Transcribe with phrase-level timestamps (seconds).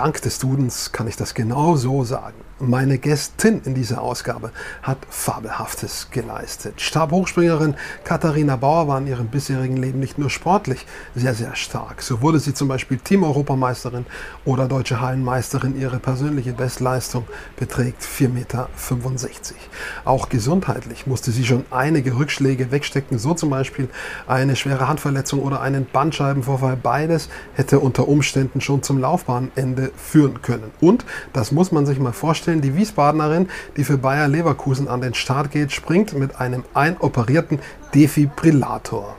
[0.00, 2.38] Dank des Dudens kann ich das genau so sagen.
[2.58, 4.50] Meine Gästin in dieser Ausgabe
[4.82, 6.80] hat Fabelhaftes geleistet.
[6.80, 12.02] Stabhochspringerin Katharina Bauer war in ihrem bisherigen Leben nicht nur sportlich sehr, sehr stark.
[12.02, 14.04] So wurde sie zum Beispiel Team-Europameisterin
[14.44, 15.78] oder deutsche Hallenmeisterin.
[15.78, 17.26] Ihre persönliche Bestleistung
[17.56, 18.68] beträgt 4,65 Meter.
[20.04, 23.88] Auch gesundheitlich musste sie schon einige Rückschläge wegstecken, so zum Beispiel
[24.26, 26.76] eine schwere Handverletzung oder einen Bandscheibenvorfall.
[26.76, 30.70] Beides hätte unter Umständen schon zum Laufbahnende führen können.
[30.80, 35.14] Und, das muss man sich mal vorstellen, die Wiesbadenerin, die für Bayer Leverkusen an den
[35.14, 37.58] Start geht, springt mit einem einoperierten
[37.94, 39.16] Defibrillator.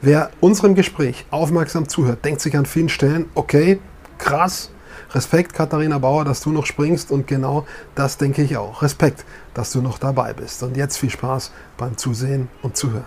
[0.00, 3.78] Wer unserem Gespräch aufmerksam zuhört, denkt sich an vielen Stellen, okay,
[4.18, 4.70] krass,
[5.14, 8.82] Respekt, Katharina Bauer, dass du noch springst und genau das denke ich auch.
[8.82, 10.62] Respekt, dass du noch dabei bist.
[10.62, 13.04] Und jetzt viel Spaß beim Zusehen und Zuhören.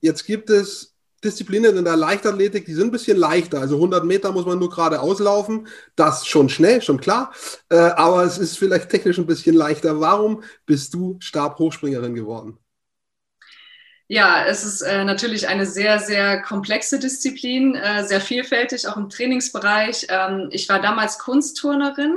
[0.00, 0.93] Jetzt gibt es
[1.24, 3.60] Disziplinen in der Leichtathletik, die sind ein bisschen leichter.
[3.60, 5.66] Also 100 Meter muss man nur gerade auslaufen.
[5.96, 7.32] Das schon schnell, schon klar.
[7.70, 10.00] Äh, aber es ist vielleicht technisch ein bisschen leichter.
[10.00, 12.58] Warum bist du Stabhochspringerin geworden?
[14.06, 19.08] Ja, es ist äh, natürlich eine sehr, sehr komplexe Disziplin, äh, sehr vielfältig, auch im
[19.08, 20.06] Trainingsbereich.
[20.10, 22.14] Ähm, ich war damals Kunstturnerin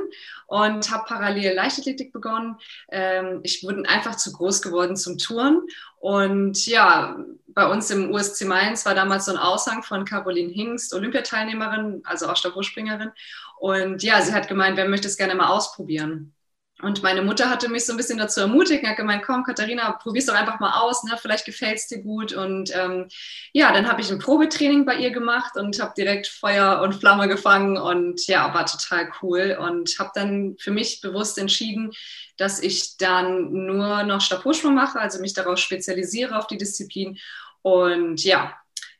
[0.47, 2.57] und habe parallel Leichtathletik begonnen.
[2.89, 5.61] Ähm, ich bin einfach zu groß geworden zum Touren.
[5.99, 7.17] Und ja,
[7.47, 12.27] bei uns im USC Mainz war damals so ein Aushang von Caroline Hingst, Olympiateilnehmerin, also
[12.27, 13.11] auch Stabhochspringerin.
[13.59, 16.33] Und ja, sie hat gemeint, wer möchte es gerne mal ausprobieren?
[16.83, 19.93] Und meine Mutter hatte mich so ein bisschen dazu ermutigt und hat gemeint, komm Katharina,
[19.93, 21.17] probier's doch einfach mal aus, ne?
[21.19, 22.33] vielleicht gefällt es dir gut.
[22.33, 23.07] Und ähm,
[23.51, 27.27] ja, dann habe ich ein Probetraining bei ihr gemacht und habe direkt Feuer und Flamme
[27.27, 29.57] gefangen und ja, war total cool.
[29.59, 31.91] Und habe dann für mich bewusst entschieden,
[32.37, 37.17] dass ich dann nur noch Stabhochsprung mache, also mich darauf spezialisiere auf die Disziplin.
[37.63, 38.53] Und ja,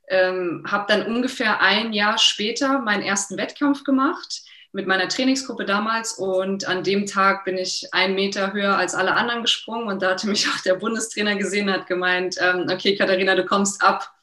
[0.08, 4.47] ähm, habe dann ungefähr ein Jahr später meinen ersten Wettkampf gemacht
[4.78, 6.14] mit meiner Trainingsgruppe damals.
[6.14, 9.88] Und an dem Tag bin ich einen Meter höher als alle anderen gesprungen.
[9.88, 13.44] Und da hatte mich auch der Bundestrainer gesehen und hat gemeint, ähm, okay Katharina, du
[13.44, 14.14] kommst ab,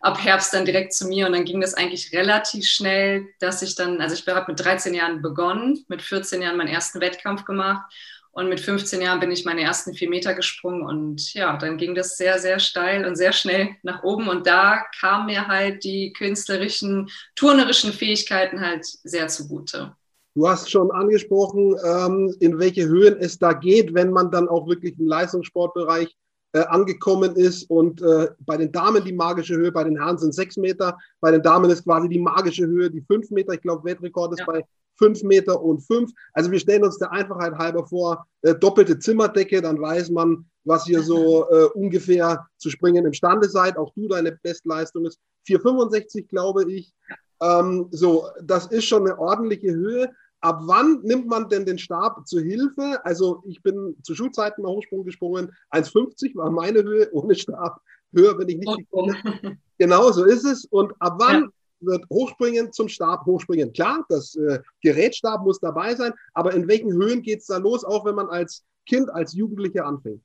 [0.00, 1.26] ab Herbst dann direkt zu mir.
[1.26, 4.94] Und dann ging das eigentlich relativ schnell, dass ich dann, also ich habe mit 13
[4.94, 7.84] Jahren begonnen, mit 14 Jahren meinen ersten Wettkampf gemacht
[8.32, 11.94] und mit 15 Jahren bin ich meine ersten vier Meter gesprungen und ja, dann ging
[11.94, 14.28] das sehr, sehr steil und sehr schnell nach oben.
[14.28, 19.94] Und da kamen mir halt die künstlerischen, turnerischen Fähigkeiten halt sehr zugute.
[20.34, 24.66] Du hast schon angesprochen, ähm, in welche Höhen es da geht, wenn man dann auch
[24.66, 26.16] wirklich im Leistungssportbereich
[26.52, 27.68] äh, angekommen ist.
[27.70, 31.30] Und äh, bei den Damen die magische Höhe, bei den Herren sind sechs Meter, bei
[31.30, 33.54] den Damen ist quasi die magische Höhe die fünf Meter.
[33.54, 34.46] Ich glaube, Weltrekord ist ja.
[34.46, 34.64] bei
[34.96, 36.12] fünf Meter und fünf.
[36.32, 40.86] Also wir stellen uns der Einfachheit halber vor, äh, doppelte Zimmerdecke, dann weiß man, was
[40.88, 43.76] ihr so äh, ungefähr zu springen imstande seid.
[43.76, 46.92] Auch du, deine Bestleistung ist 4,65, glaube ich.
[47.40, 50.10] Ähm, so, das ist schon eine ordentliche Höhe.
[50.42, 53.00] Ab wann nimmt man denn den Stab zur Hilfe?
[53.04, 55.52] Also ich bin zu Schulzeiten mal Hochsprung gesprungen.
[55.70, 57.80] 1,50 war meine Höhe ohne Stab.
[58.12, 59.16] Höher bin ich nicht gekommen.
[59.78, 60.64] Genau so ist es.
[60.66, 61.48] Und ab wann ja
[61.84, 63.72] wird Hochspringen zum Stab hochspringen.
[63.72, 67.84] Klar, das äh, Gerätstab muss dabei sein, aber in welchen Höhen geht es da los,
[67.84, 70.24] auch wenn man als Kind, als Jugendliche anfängt?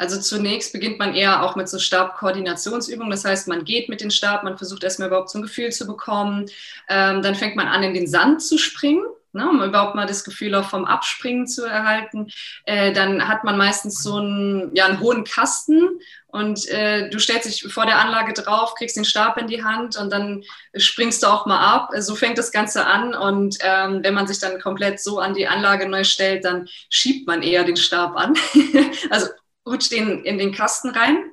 [0.00, 3.10] Also zunächst beginnt man eher auch mit so Stabkoordinationsübungen.
[3.10, 5.86] Das heißt, man geht mit dem Stab, man versucht erstmal überhaupt so ein Gefühl zu
[5.86, 6.46] bekommen.
[6.88, 10.24] Ähm, dann fängt man an, in den Sand zu springen ne, um überhaupt mal das
[10.24, 12.28] Gefühl auch vom Abspringen zu erhalten.
[12.64, 17.48] Äh, dann hat man meistens so einen, ja, einen hohen Kasten und äh, du stellst
[17.48, 20.42] dich vor der Anlage drauf, kriegst den Stab in die Hand und dann
[20.76, 21.90] springst du auch mal ab.
[21.98, 25.48] So fängt das Ganze an und ähm, wenn man sich dann komplett so an die
[25.48, 28.34] Anlage neu stellt, dann schiebt man eher den Stab an.
[29.10, 29.28] also
[29.66, 31.32] rutscht den in den Kasten rein.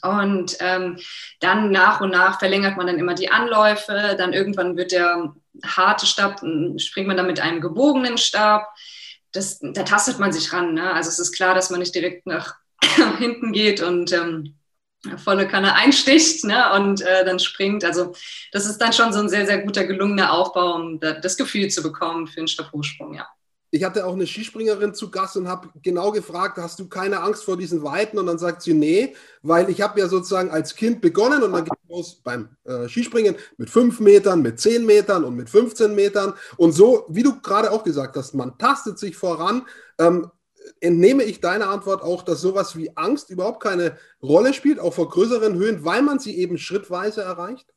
[0.00, 0.98] Und ähm,
[1.40, 4.14] dann nach und nach verlängert man dann immer die Anläufe.
[4.16, 5.34] Dann irgendwann wird der
[5.64, 6.40] harte Stab,
[6.78, 8.68] springt man dann mit einem gebogenen Stab.
[9.32, 10.74] Das, da tastet man sich ran.
[10.74, 10.92] Ne?
[10.92, 12.56] Also es ist klar, dass man nicht direkt nach
[13.18, 14.56] hinten geht und ähm,
[15.22, 16.72] volle Kanne einsticht ne?
[16.72, 17.84] und äh, dann springt.
[17.84, 18.14] Also
[18.50, 21.82] das ist dann schon so ein sehr, sehr guter, gelungener Aufbau, um das Gefühl zu
[21.82, 23.28] bekommen für einen Stabhochsprung, ja
[23.74, 27.42] ich hatte auch eine Skispringerin zu Gast und habe genau gefragt, hast du keine Angst
[27.42, 28.18] vor diesen Weiten?
[28.18, 31.64] Und dann sagt sie, nee, weil ich habe ja sozusagen als Kind begonnen und dann
[31.64, 35.94] geht es los beim äh, Skispringen mit fünf Metern, mit zehn Metern und mit 15
[35.94, 36.34] Metern.
[36.58, 39.66] Und so, wie du gerade auch gesagt hast, man tastet sich voran.
[39.98, 40.30] Ähm,
[40.80, 45.08] entnehme ich deine Antwort auch, dass sowas wie Angst überhaupt keine Rolle spielt, auch vor
[45.08, 47.72] größeren Höhen, weil man sie eben schrittweise erreicht?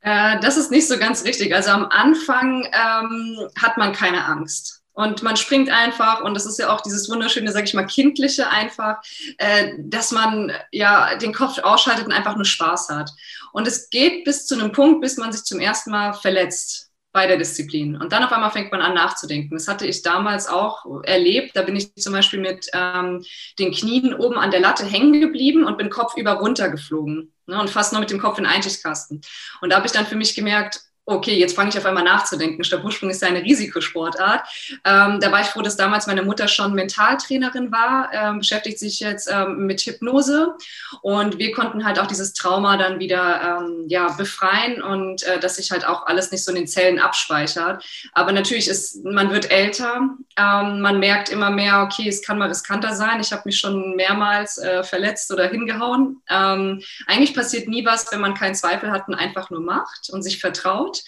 [0.00, 1.54] Äh, das ist nicht so ganz richtig.
[1.54, 4.81] Also am Anfang ähm, hat man keine Angst.
[4.94, 8.48] Und man springt einfach, und das ist ja auch dieses wunderschöne, sag ich mal, kindliche
[8.50, 8.98] einfach,
[9.38, 13.10] äh, dass man ja den Kopf ausschaltet und einfach nur Spaß hat.
[13.52, 16.90] Und es geht bis zu einem Punkt, bis man sich zum ersten Mal verletzt.
[17.14, 17.96] bei der Disziplin.
[17.96, 19.54] Und dann auf einmal fängt man an nachzudenken.
[19.54, 21.54] Das hatte ich damals auch erlebt.
[21.54, 23.22] Da bin ich zum Beispiel mit ähm,
[23.58, 27.92] den Knien oben an der Latte hängen geblieben und bin kopfüber runtergeflogen ne, und fast
[27.92, 29.20] nur mit dem Kopf in den Einschichtkasten.
[29.60, 32.62] Und da habe ich dann für mich gemerkt, okay, jetzt fange ich auf einmal nachzudenken.
[32.62, 34.46] Stabhochsprung ist ja eine Risikosportart.
[34.84, 39.00] Ähm, da war ich froh, dass damals meine Mutter schon Mentaltrainerin war, ähm, beschäftigt sich
[39.00, 40.54] jetzt ähm, mit Hypnose
[41.02, 45.56] und wir konnten halt auch dieses Trauma dann wieder ähm, ja, befreien und äh, dass
[45.56, 47.84] sich halt auch alles nicht so in den Zellen abspeichert.
[48.12, 52.48] Aber natürlich ist, man wird älter, ähm, man merkt immer mehr, okay, es kann mal
[52.48, 53.20] riskanter sein.
[53.20, 56.22] Ich habe mich schon mehrmals äh, verletzt oder hingehauen.
[56.30, 60.22] Ähm, eigentlich passiert nie was, wenn man keinen Zweifel hat und einfach nur macht und
[60.22, 61.01] sich vertraut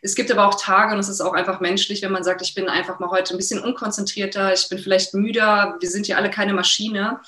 [0.00, 2.54] Es gibt aber auch Tage, und es ist auch einfach menschlich, wenn man sagt, ich
[2.54, 6.30] bin einfach mal heute ein bisschen unkonzentrierter, ich bin vielleicht müder, wir sind ja alle
[6.30, 7.20] keine Maschine,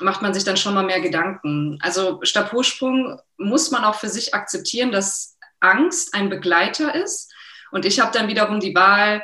[0.00, 1.78] macht man sich dann schon mal mehr Gedanken.
[1.82, 7.32] Also Stabhochsprung muss man auch für sich akzeptieren, dass Angst ein Begleiter ist.
[7.70, 9.22] Und ich habe dann wiederum die Wahl,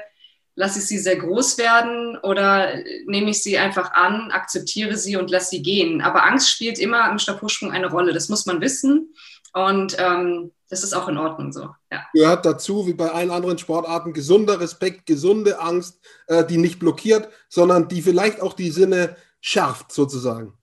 [0.57, 2.75] lasse ich sie sehr groß werden oder
[3.07, 6.01] nehme ich sie einfach an, akzeptiere sie und lasse sie gehen.
[6.01, 9.15] Aber Angst spielt immer im Stabhochsprung eine Rolle, das muss man wissen.
[9.53, 11.71] Und ähm, das ist auch in Ordnung so.
[11.91, 12.05] Ja.
[12.13, 17.29] Gehört dazu, wie bei allen anderen Sportarten, gesunder Respekt, gesunde Angst, äh, die nicht blockiert,
[17.49, 20.59] sondern die vielleicht auch die Sinne schärft, sozusagen.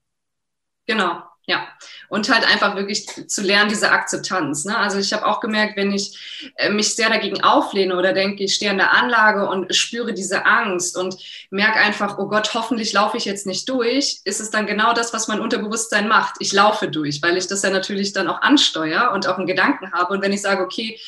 [0.86, 1.22] Genau,
[1.52, 1.68] ja,
[2.08, 4.64] und halt einfach wirklich zu lernen, diese Akzeptanz.
[4.64, 4.76] Ne?
[4.76, 8.54] Also ich habe auch gemerkt, wenn ich äh, mich sehr dagegen auflehne oder denke, ich
[8.54, 11.16] stehe in der Anlage und spüre diese Angst und
[11.50, 15.12] merke einfach, oh Gott, hoffentlich laufe ich jetzt nicht durch, ist es dann genau das,
[15.12, 16.36] was mein Unterbewusstsein macht.
[16.38, 19.92] Ich laufe durch, weil ich das ja natürlich dann auch ansteuere und auch einen Gedanken
[19.92, 20.14] habe.
[20.14, 20.98] Und wenn ich sage, okay,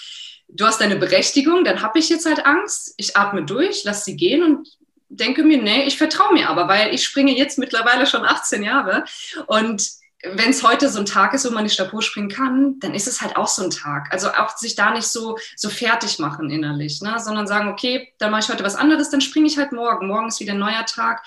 [0.48, 4.16] du hast deine Berechtigung, dann habe ich jetzt halt Angst, ich atme durch, lass sie
[4.16, 4.68] gehen und
[5.08, 9.04] denke mir, nee, ich vertraue mir aber, weil ich springe jetzt mittlerweile schon 18 Jahre
[9.46, 10.02] und
[10.32, 13.06] wenn es heute so ein Tag ist, wo man nicht Stabhoch springen kann, dann ist
[13.06, 14.12] es halt auch so ein Tag.
[14.12, 17.16] Also auch sich da nicht so, so fertig machen innerlich, ne?
[17.18, 20.06] sondern sagen, okay, dann mache ich heute was anderes, dann springe ich halt morgen.
[20.06, 21.22] Morgen ist wieder ein neuer Tag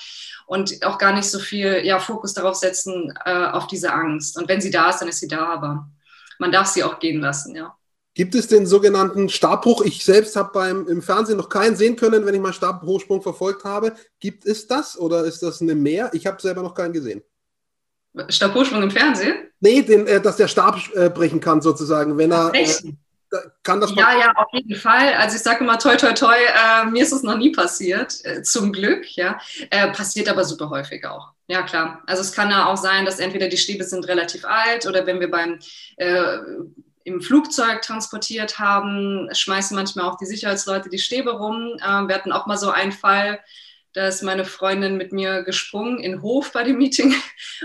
[0.47, 4.37] und auch gar nicht so viel ja, Fokus darauf setzen, äh, auf diese Angst.
[4.37, 5.87] Und wenn sie da ist, dann ist sie da, aber
[6.39, 7.75] man darf sie auch gehen lassen, ja.
[8.15, 9.83] Gibt es den sogenannten Stabhoch?
[9.83, 13.93] Ich selbst habe im Fernsehen noch keinen sehen können, wenn ich mal Stabhochsprung verfolgt habe.
[14.19, 16.09] Gibt es das oder ist das eine Mehr?
[16.13, 17.21] Ich habe selber noch keinen gesehen.
[18.29, 19.35] Stabhochsprung im Fernsehen?
[19.59, 22.51] Nee, den, äh, dass der Stab äh, brechen kann, sozusagen, wenn er.
[22.53, 22.65] Äh,
[23.61, 25.13] kann das ja, ja, auf jeden Fall.
[25.15, 28.41] Also ich sage immer toi, toi, toi, äh, mir ist es noch nie passiert, äh,
[28.41, 29.37] zum Glück, ja.
[29.69, 31.33] Äh, passiert aber super häufig auch.
[31.47, 32.01] Ja, klar.
[32.07, 35.19] Also es kann ja auch sein, dass entweder die Stäbe sind relativ alt oder wenn
[35.19, 35.59] wir beim
[35.97, 36.37] äh,
[37.03, 41.77] im Flugzeug transportiert haben, schmeißen manchmal auch die Sicherheitsleute die Stäbe rum.
[41.79, 43.39] Äh, wir hatten auch mal so einen Fall,
[43.97, 47.15] da ist meine Freundin mit mir gesprungen in Hof bei dem Meeting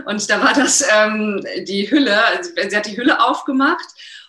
[0.06, 3.84] und da war das ähm, die Hülle, also sie hat die Hülle aufgemacht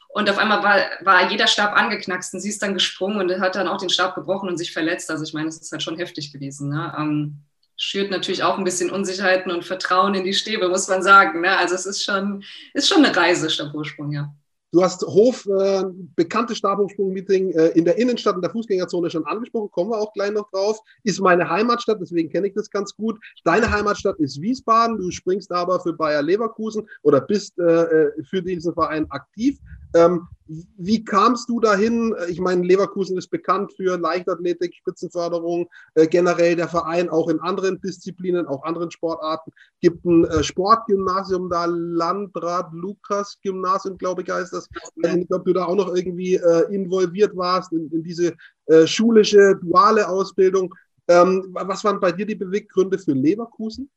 [0.10, 3.56] und auf einmal war, war jeder Stab angeknackst und sie ist dann gesprungen und hat
[3.56, 5.10] dann auch den Stab gebrochen und sich verletzt.
[5.10, 6.70] Also ich meine, es ist halt schon heftig gewesen.
[6.70, 6.94] Ne?
[6.98, 7.40] Ähm,
[7.78, 11.40] schürt natürlich auch ein bisschen Unsicherheiten und Vertrauen in die Stäbe, muss man sagen.
[11.42, 11.58] Ne?
[11.58, 14.36] Also es ist schon, ist schon eine Reise, Stabhochsprung, ja.
[14.74, 15.84] Du hast Hof, äh,
[16.16, 20.31] bekanntes Stabhochsprung-Meeting äh, in der Innenstadt, in der Fußgängerzone schon angesprochen, kommen wir auch gleich
[20.31, 20.80] noch drauf.
[21.04, 23.20] Ist meine Heimatstadt, deswegen kenne ich das ganz gut.
[23.44, 28.42] Deine Heimatstadt ist Wiesbaden, du springst aber für Bayer Leverkusen oder bist äh, äh für
[28.42, 29.59] diesen Verein aktiv.
[29.94, 30.28] Ähm,
[30.78, 32.16] wie kamst du dahin?
[32.28, 37.80] Ich meine, Leverkusen ist bekannt für Leichtathletik, Spitzenförderung, äh, generell der Verein auch in anderen
[37.81, 39.52] Disziplinen, auch anderen Sportarten.
[39.80, 44.68] Gibt ein äh, Sportgymnasium da, Landrat Lukas Gymnasium, glaube ich, heißt das.
[44.73, 48.33] Ich weiß nicht, ob du da auch noch irgendwie äh, involviert warst in, in diese
[48.66, 50.73] äh, schulische, duale Ausbildung.
[51.07, 53.90] Ähm, was waren bei dir die Beweggründe für Leverkusen?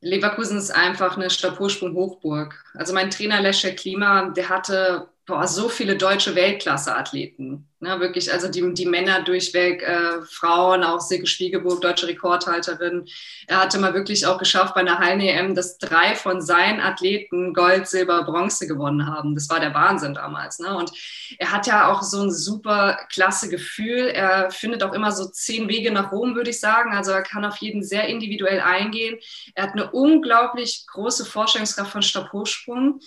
[0.00, 2.64] Leverkusen ist einfach eine Stabhochsprung-Hochburg.
[2.74, 7.66] Also mein Trainer Lesche Klima, der hatte boah, so viele deutsche Weltklasse-Athleten.
[7.82, 13.08] Ne, wirklich, also die, die Männer durchweg, äh, Frauen, auch Silke Spiegelburg, deutsche Rekordhalterin.
[13.46, 17.88] Er hatte mal wirklich auch geschafft bei einer Hallen-EM, dass drei von seinen Athleten Gold,
[17.88, 19.34] Silber, Bronze gewonnen haben.
[19.34, 20.58] Das war der Wahnsinn damals.
[20.58, 20.76] Ne?
[20.76, 20.92] Und
[21.38, 24.08] er hat ja auch so ein super klasse Gefühl.
[24.08, 26.92] Er findet auch immer so zehn Wege nach Rom, würde ich sagen.
[26.92, 29.18] Also er kann auf jeden sehr individuell eingehen.
[29.54, 33.00] Er hat eine unglaublich große Vorstellungskraft von Stabhochsprung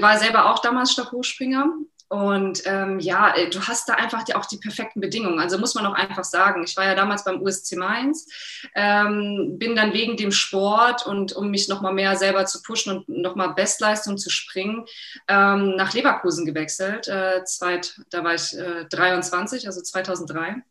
[0.00, 1.72] war selber auch damals Stabhochspringer.
[2.08, 5.40] Und ähm, ja, äh, du hast da einfach die, auch die perfekten Bedingungen.
[5.40, 6.62] Also muss man auch einfach sagen.
[6.64, 8.28] Ich war ja damals beim USC Mainz,
[8.76, 13.08] ähm, bin dann wegen dem Sport und um mich nochmal mehr selber zu pushen und
[13.08, 14.84] nochmal Bestleistung zu springen,
[15.26, 17.08] ähm, nach Leverkusen gewechselt.
[17.08, 20.62] Äh, zweit, da war ich äh, 23, also 2003.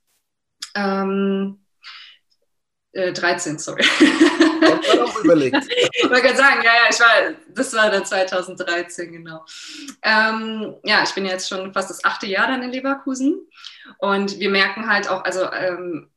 [0.75, 1.65] Ähm,
[2.93, 3.84] äh, 13, sorry.
[4.62, 5.57] Das war auch überlegt.
[5.67, 9.45] ich wollte gerade sagen, ja, ja, ich war, das war dann 2013, genau.
[10.01, 13.47] Ähm, ja, ich bin jetzt schon fast das achte Jahr dann in Leverkusen.
[14.00, 16.09] Und wir merken halt auch, also ähm,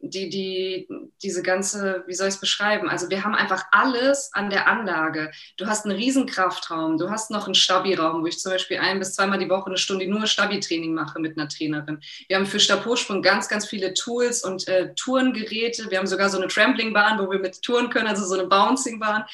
[0.00, 0.88] die, die,
[1.22, 2.88] diese ganze, wie soll ich es beschreiben?
[2.88, 5.30] Also wir haben einfach alles an der Anlage.
[5.56, 8.98] Du hast einen riesen Kraftraum, du hast noch einen Stabi-Raum, wo ich zum Beispiel ein
[8.98, 12.00] bis zweimal die Woche eine Stunde nur Stabi-Training mache mit einer Trainerin.
[12.28, 15.90] Wir haben für Stabhochsprung ganz, ganz viele Tools und äh, Tourengeräte.
[15.90, 19.24] Wir haben sogar so eine Tramplingbahn, wo wir mit touren können, also so eine Bouncing-Bahn.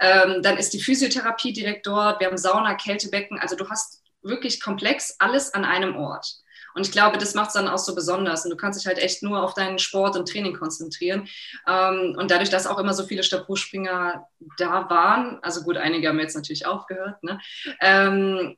[0.00, 2.20] Ähm, dann ist die Physiotherapie direkt dort.
[2.20, 3.38] Wir haben Sauna, Kältebecken.
[3.38, 6.40] Also du hast wirklich komplex alles an einem Ort.
[6.74, 8.44] Und ich glaube, das macht es dann auch so besonders.
[8.44, 11.28] Und du kannst dich halt echt nur auf deinen Sport und Training konzentrieren.
[11.66, 16.20] Ähm, und dadurch, dass auch immer so viele Stabhochspringer da waren, also gut, einige haben
[16.20, 17.40] jetzt natürlich aufgehört, ne?
[17.80, 18.56] Ähm,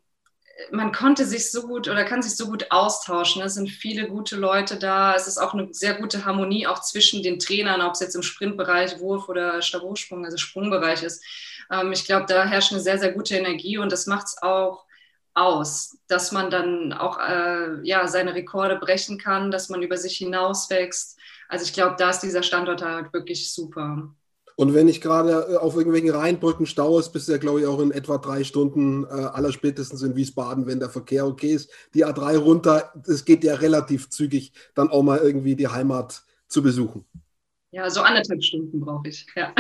[0.71, 3.43] man konnte sich so gut oder kann sich so gut austauschen.
[3.43, 5.15] Es sind viele gute Leute da.
[5.15, 8.23] Es ist auch eine sehr gute Harmonie auch zwischen den Trainern, ob es jetzt im
[8.23, 11.25] Sprintbereich, Wurf oder Stabhochsprung, also Sprungbereich ist.
[11.73, 14.85] Ähm, ich glaube, da herrscht eine sehr, sehr gute Energie und das macht es auch
[15.35, 20.19] aus, dass man dann auch äh, ja, seine Rekorde brechen kann, dass man über sich
[20.19, 21.19] hinauswächst.
[21.49, 24.15] Also ich glaube, da ist dieser Standort halt wirklich super.
[24.57, 27.67] Und wenn ich gerade äh, auf irgendwelchen Rheinbrücken Stau ist, bist du ja, glaube ich,
[27.67, 31.71] auch in etwa drei Stunden äh, aller spätestens in Wiesbaden, wenn der Verkehr okay ist.
[31.95, 36.63] Die A3 runter, es geht ja relativ zügig, dann auch mal irgendwie die Heimat zu
[36.63, 37.07] besuchen.
[37.75, 39.27] Ja, so anderthalb Stunden brauche ich.
[39.35, 39.51] Ja.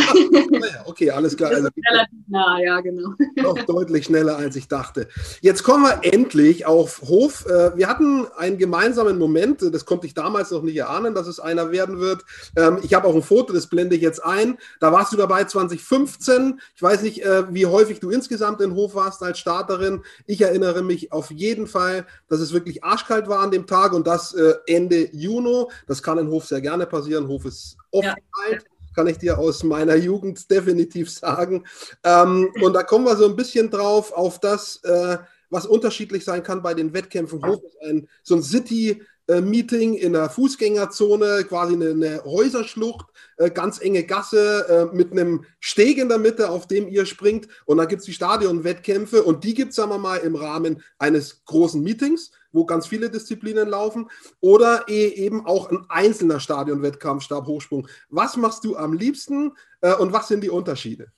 [0.84, 1.50] okay, alles klar.
[1.50, 3.14] Also, relativ nah, ja, genau.
[3.36, 5.08] Noch deutlich schneller, als ich dachte.
[5.40, 7.46] Jetzt kommen wir endlich auf Hof.
[7.46, 11.40] Äh, wir hatten einen gemeinsamen Moment, das konnte ich damals noch nicht erahnen, dass es
[11.40, 12.22] einer werden wird.
[12.54, 14.58] Ähm, ich habe auch ein Foto, das blende ich jetzt ein.
[14.78, 16.60] Da warst du dabei 2015.
[16.76, 20.02] Ich weiß nicht, äh, wie häufig du insgesamt in Hof warst als Starterin.
[20.26, 24.06] Ich erinnere mich auf jeden Fall, dass es wirklich arschkalt war an dem Tag und
[24.06, 25.64] das äh, Ende Juni.
[25.86, 27.26] Das kann in Hof sehr gerne passieren.
[27.26, 28.18] Hof ist Offenheit,
[28.50, 28.58] ja.
[28.94, 31.64] kann ich dir aus meiner Jugend definitiv sagen.
[32.02, 35.18] Ähm, und da kommen wir so ein bisschen drauf auf das, äh,
[35.50, 37.46] was unterschiedlich sein kann bei den Wettkämpfen.
[37.46, 39.02] Hof ist ein, so ein City-
[39.40, 43.06] Meeting in der Fußgängerzone, quasi eine, eine Häuserschlucht,
[43.36, 47.46] äh, ganz enge Gasse äh, mit einem Steg in der Mitte, auf dem ihr springt.
[47.64, 50.82] Und dann gibt es die Stadionwettkämpfe und die gibt es, sagen wir mal, im Rahmen
[50.98, 57.24] eines großen Meetings wo ganz viele Disziplinen laufen, oder eh eben auch ein einzelner Stadionwettkampf,
[57.24, 57.88] Stabhochsprung.
[58.08, 61.12] Was machst du am liebsten äh, und was sind die Unterschiede?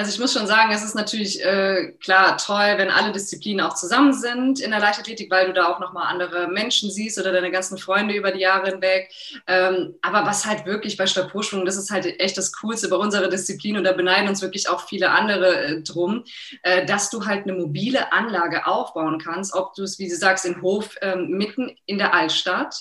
[0.00, 3.74] Also ich muss schon sagen, es ist natürlich äh, klar toll, wenn alle Disziplinen auch
[3.74, 7.50] zusammen sind in der Leichtathletik, weil du da auch nochmal andere Menschen siehst oder deine
[7.50, 9.10] ganzen Freunde über die Jahre hinweg.
[9.46, 13.28] Ähm, aber was halt wirklich bei Stabhochsprung, das ist halt echt das Coolste bei unserer
[13.28, 16.24] Disziplin und da beneiden uns wirklich auch viele andere äh, drum,
[16.62, 20.46] äh, dass du halt eine mobile Anlage aufbauen kannst, ob du es, wie du sagst,
[20.46, 22.74] in Hof ähm, mitten in der Altstadt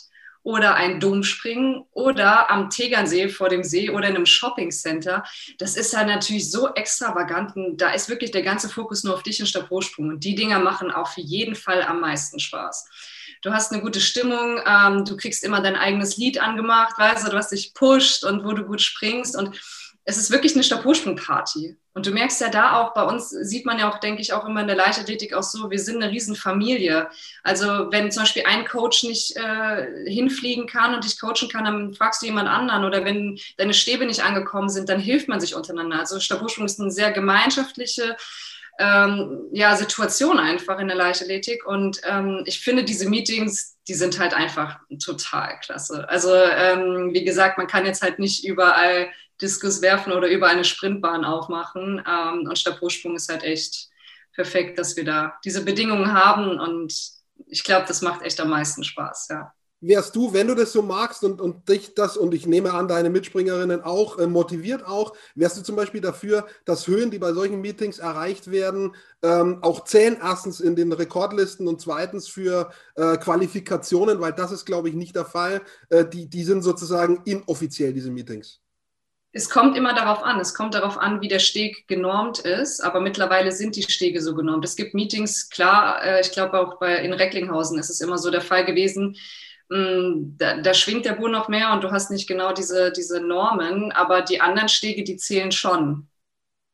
[0.43, 5.23] oder ein Domspringen oder am Tegernsee vor dem See oder in einem Shoppingcenter.
[5.57, 7.53] Das ist halt natürlich so extravagant.
[7.79, 10.09] Da ist wirklich der ganze Fokus nur auf dich und Stabhochsprung.
[10.09, 12.89] Und die Dinger machen auf jeden Fall am meisten Spaß.
[13.41, 17.33] Du hast eine gute Stimmung, ähm, du kriegst immer dein eigenes Lied angemacht, weißt du,
[17.33, 19.37] was dich pusht und wo du gut springst.
[19.37, 19.59] Und
[20.03, 21.77] es ist wirklich eine Stabhochsprung-Party.
[21.99, 24.45] Und du merkst ja da auch, bei uns sieht man ja auch, denke ich, auch
[24.45, 27.09] immer in der Leichtathletik auch so, wir sind eine Riesenfamilie.
[27.43, 31.93] Also wenn zum Beispiel ein Coach nicht äh, hinfliegen kann und dich coachen kann, dann
[31.93, 32.85] fragst du jemand anderen.
[32.85, 35.99] Oder wenn deine Stäbe nicht angekommen sind, dann hilft man sich untereinander.
[35.99, 38.15] Also Stabhochsprung ist eine sehr gemeinschaftliche
[38.79, 41.67] ähm, ja, Situation einfach in der Leichtathletik.
[41.67, 46.07] Und ähm, ich finde, diese Meetings, die sind halt einfach total klasse.
[46.07, 49.09] Also ähm, wie gesagt, man kann jetzt halt nicht überall
[49.41, 52.03] Diskus werfen oder über eine Sprintbahn aufmachen.
[52.07, 53.89] Ähm, und Stabhochsprung ist halt echt
[54.33, 56.59] perfekt, dass wir da diese Bedingungen haben.
[56.59, 56.93] Und
[57.47, 59.53] ich glaube, das macht echt am meisten Spaß, ja.
[59.81, 62.89] Wärst du, wenn du das so magst und, und dich das, und ich nehme an,
[62.89, 67.31] deine Mitspringerinnen auch, äh, motiviert auch, wärst du zum Beispiel dafür, dass Höhen, die bei
[67.31, 73.15] solchen Meetings erreicht werden, ähm, auch zählen, erstens in den Rekordlisten und zweitens für äh,
[73.15, 75.61] Qualifikationen, weil das ist, glaube ich, nicht der Fall.
[75.89, 78.59] Äh, die, die sind sozusagen inoffiziell, diese Meetings.
[79.31, 80.39] Es kommt immer darauf an.
[80.39, 82.81] Es kommt darauf an, wie der Steg genormt ist.
[82.81, 84.65] Aber mittlerweile sind die Stege so genormt.
[84.65, 88.31] Es gibt Meetings, klar, äh, ich glaube auch bei, in Recklinghausen ist es immer so
[88.31, 89.15] der Fall gewesen.
[89.69, 93.21] Mm, da, da, schwingt der Boden noch mehr und du hast nicht genau diese, diese
[93.21, 93.91] Normen.
[93.91, 96.07] Aber die anderen Stege, die zählen schon.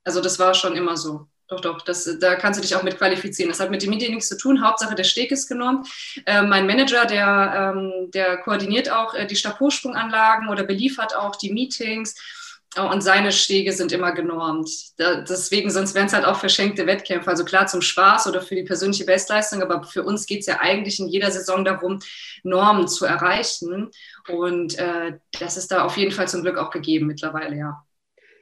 [0.06, 1.28] Also das war schon immer so.
[1.48, 3.52] Doch, doch, das, da kannst du dich auch mit qualifizieren.
[3.52, 4.66] Das hat mit dem Meeting nichts zu tun.
[4.66, 5.88] Hauptsache, der Steg ist genormt.
[6.26, 11.54] Äh, mein Manager, der, ähm, der koordiniert auch äh, die Stabhochsprunganlagen oder beliefert auch die
[11.54, 12.16] Meetings
[12.92, 14.70] und seine Stege sind immer genormt.
[14.98, 17.30] Da, deswegen, sonst wären es halt auch verschenkte Wettkämpfe.
[17.30, 20.60] Also klar zum Spaß oder für die persönliche Bestleistung, aber für uns geht es ja
[20.60, 22.00] eigentlich in jeder Saison darum,
[22.44, 23.92] Normen zu erreichen.
[24.28, 27.86] Und äh, das ist da auf jeden Fall zum Glück auch gegeben mittlerweile, ja.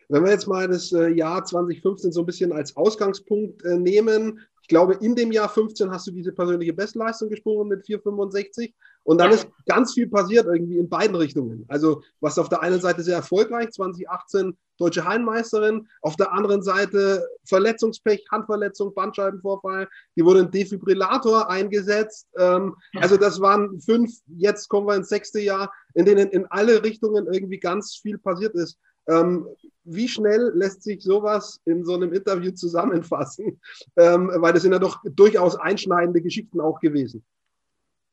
[0.09, 4.39] Wenn wir jetzt mal das äh, Jahr 2015 so ein bisschen als Ausgangspunkt äh, nehmen,
[4.61, 8.73] Ich glaube, in dem Jahr 15 hast du diese persönliche Bestleistung gesprungen mit 4,65.
[9.03, 11.65] Und dann ist ganz viel passiert irgendwie in beiden Richtungen.
[11.67, 17.27] Also, was auf der einen Seite sehr erfolgreich, 2018 deutsche Hallenmeisterin, auf der anderen Seite
[17.45, 19.89] Verletzungspech, Handverletzung, Bandscheibenvorfall.
[20.15, 22.27] Die wurde ein Defibrillator eingesetzt.
[22.37, 26.83] Ähm, also, das waren fünf, jetzt kommen wir ins sechste Jahr, in denen in alle
[26.83, 28.79] Richtungen irgendwie ganz viel passiert ist.
[29.07, 29.47] Ähm,
[29.83, 33.59] wie schnell lässt sich sowas in so einem Interview zusammenfassen?
[33.97, 37.25] Ähm, weil das sind ja doch durchaus einschneidende Geschichten auch gewesen.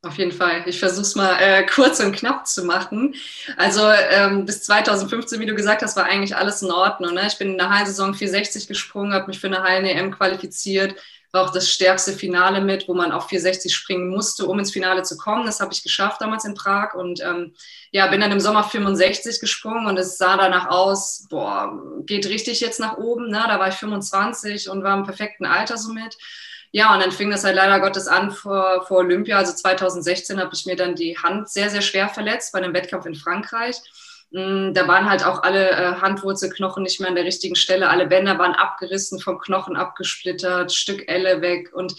[0.02, 0.62] Auf jeden Fall.
[0.64, 3.14] Ich versuche es mal äh, kurz und knapp zu machen.
[3.58, 7.12] Also ähm, bis 2015, wie du gesagt hast, war eigentlich alles in Ordnung.
[7.14, 7.26] Ne?
[7.26, 10.94] Ich bin in der Hallensaison 460 gesprungen, habe mich für eine Hallen-EM qualifiziert,
[11.32, 15.02] war auch das stärkste Finale mit, wo man auf 460 springen musste, um ins Finale
[15.02, 15.44] zu kommen.
[15.44, 17.52] Das habe ich geschafft damals in Prag und ähm,
[17.90, 22.60] ja, bin dann im Sommer 65 gesprungen und es sah danach aus, boah, geht richtig
[22.60, 23.28] jetzt nach oben.
[23.30, 23.44] Ne?
[23.46, 26.16] Da war ich 25 und war im perfekten Alter somit.
[26.72, 29.36] Ja, und dann fing das halt leider Gottes an vor, vor Olympia.
[29.38, 33.06] Also 2016 habe ich mir dann die Hand sehr, sehr schwer verletzt bei einem Wettkampf
[33.06, 33.76] in Frankreich.
[34.30, 37.88] Mm, da waren halt auch alle äh, Handwurzelknochen nicht mehr an der richtigen Stelle.
[37.88, 41.72] Alle Bänder waren abgerissen, vom Knochen abgesplittert, Stück Elle weg.
[41.74, 41.94] Und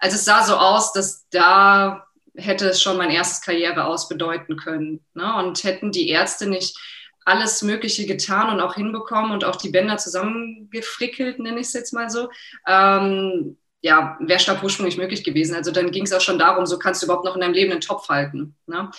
[0.00, 4.56] also es sah so aus, dass da hätte es schon mein erstes Karriere aus bedeuten
[4.56, 5.04] können.
[5.14, 5.34] Ne?
[5.36, 6.76] Und hätten die Ärzte nicht
[7.24, 11.92] alles Mögliche getan und auch hinbekommen und auch die Bänder zusammengefrickelt, nenne ich es jetzt
[11.92, 12.30] mal so,
[12.66, 15.54] ähm, ja, wäre Stabhochsprung nicht möglich gewesen.
[15.54, 17.72] Also dann ging es auch schon darum, so kannst du überhaupt noch in deinem Leben
[17.72, 18.54] einen Topf halten.
[18.66, 18.90] Ne?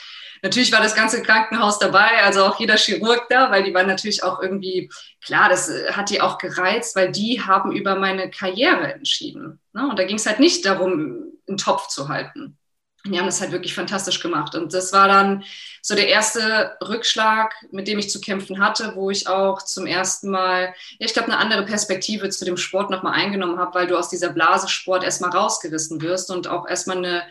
[0.42, 4.24] Natürlich war das ganze Krankenhaus dabei, also auch jeder Chirurg da, weil die waren natürlich
[4.24, 4.90] auch irgendwie,
[5.24, 9.60] klar, das äh, hat die auch gereizt, weil die haben über meine Karriere entschieden.
[9.74, 9.88] Ne?
[9.88, 12.58] Und da ging es halt nicht darum, einen Topf zu halten
[13.06, 14.56] die haben das halt wirklich fantastisch gemacht.
[14.56, 15.44] Und das war dann
[15.82, 20.30] so der erste Rückschlag, mit dem ich zu kämpfen hatte, wo ich auch zum ersten
[20.30, 23.98] Mal, ja, ich glaube, eine andere Perspektive zu dem Sport nochmal eingenommen habe, weil du
[23.98, 27.24] aus dieser Blasesport erstmal rausgerissen wirst und auch erstmal eine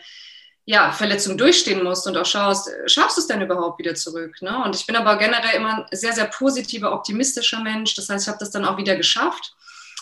[0.65, 4.41] ja, Verletzung durchstehen musst und auch schaust, schaffst du es denn überhaupt wieder zurück?
[4.41, 4.63] Ne?
[4.63, 7.95] Und ich bin aber generell immer ein sehr, sehr positiver, optimistischer Mensch.
[7.95, 9.55] Das heißt, ich habe das dann auch wieder geschafft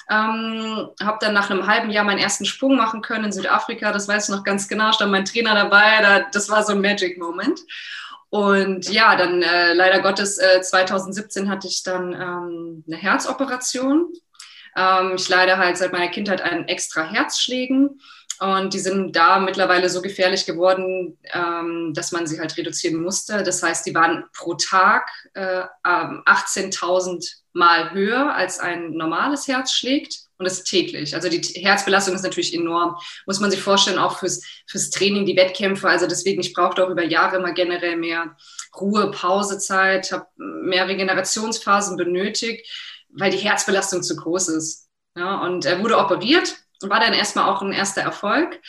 [0.10, 3.92] ähm, habe dann nach einem halben Jahr meinen ersten Sprung machen können in Südafrika.
[3.92, 4.92] Das weiß ich noch ganz genau.
[4.92, 6.02] Stand mein Trainer dabei.
[6.02, 7.60] Da, das war so ein Magic Moment.
[8.30, 14.14] Und ja, dann äh, leider Gottes äh, 2017 hatte ich dann ähm, eine Herzoperation.
[14.76, 18.00] Ähm, ich leide halt seit meiner Kindheit an extra Herzschlägen.
[18.40, 23.44] Und die sind da mittlerweile so gefährlich geworden, ähm, dass man sie halt reduzieren musste.
[23.44, 30.30] Das heißt, die waren pro Tag äh, 18.000 Mal höher als ein normales Herz schlägt.
[30.38, 31.14] Und das täglich.
[31.14, 32.96] Also die Herzbelastung ist natürlich enorm.
[33.26, 35.90] Muss man sich vorstellen, auch fürs, fürs Training, die Wettkämpfe.
[35.90, 38.38] Also deswegen, ich brauchte auch über Jahre immer generell mehr
[38.80, 42.66] Ruhe, Pausezeit, habe mehr Regenerationsphasen benötigt,
[43.10, 44.88] weil die Herzbelastung zu groß ist.
[45.18, 48.60] Ja, und er wurde operiert war dann erstmal auch ein erster Erfolg.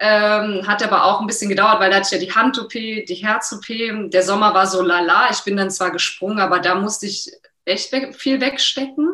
[0.00, 3.20] Ähm, hat aber auch ein bisschen gedauert, weil da hatte ich ja die Hand-OP, die
[3.22, 4.10] Herz-OP.
[4.10, 5.28] Der Sommer war so lala.
[5.30, 7.30] Ich bin dann zwar gesprungen, aber da musste ich
[7.64, 9.08] echt weg, viel wegstecken.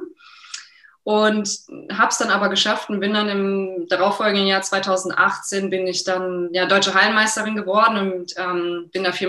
[1.03, 1.49] Und
[1.91, 6.51] habe es dann aber geschafft und bin dann im darauffolgenden Jahr 2018 bin ich dann
[6.53, 9.27] ja, deutsche Hallenmeisterin geworden und ähm, bin da 4,51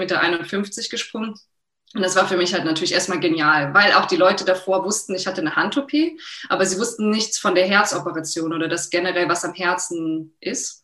[0.58, 1.40] Meter gesprungen.
[1.96, 5.16] Und das war für mich halt natürlich erstmal genial, weil auch die Leute davor wussten,
[5.16, 5.92] ich hatte eine Hand-OP,
[6.48, 10.84] aber sie wussten nichts von der Herzoperation oder das generell, was am Herzen ist.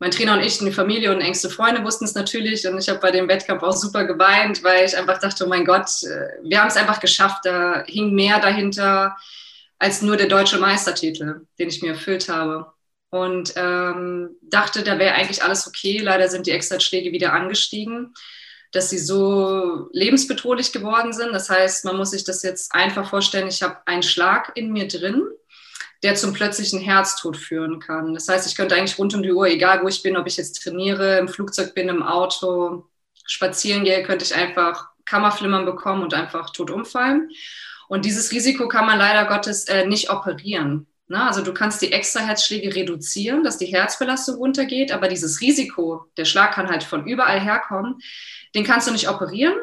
[0.00, 2.98] Mein Trainer und ich, die Familie und engste Freunde wussten es natürlich und ich habe
[2.98, 6.60] bei dem Wettkampf auch super geweint, weil ich einfach dachte, oh mein Gott, äh, wir
[6.60, 9.16] haben es einfach geschafft, da hing mehr dahinter
[9.78, 12.72] als nur der deutsche Meistertitel, den ich mir erfüllt habe.
[13.10, 15.98] Und ähm, dachte, da wäre eigentlich alles okay.
[15.98, 18.12] Leider sind die Extraschläge wieder angestiegen
[18.76, 21.32] dass sie so lebensbedrohlich geworden sind.
[21.32, 24.86] Das heißt, man muss sich das jetzt einfach vorstellen, ich habe einen Schlag in mir
[24.86, 25.22] drin,
[26.02, 28.12] der zum plötzlichen Herztod führen kann.
[28.12, 30.36] Das heißt, ich könnte eigentlich rund um die Uhr, egal wo ich bin, ob ich
[30.36, 32.84] jetzt trainiere, im Flugzeug bin, im Auto,
[33.24, 37.30] spazieren gehe, könnte ich einfach Kammerflimmern bekommen und einfach tot umfallen.
[37.88, 40.86] Und dieses Risiko kann man leider Gottes äh, nicht operieren.
[41.08, 41.26] Na, ne?
[41.28, 46.52] also du kannst die Extraherzschläge reduzieren, dass die Herzbelastung runtergeht, aber dieses Risiko, der Schlag
[46.52, 48.00] kann halt von überall herkommen,
[48.54, 49.54] den kannst du nicht operieren.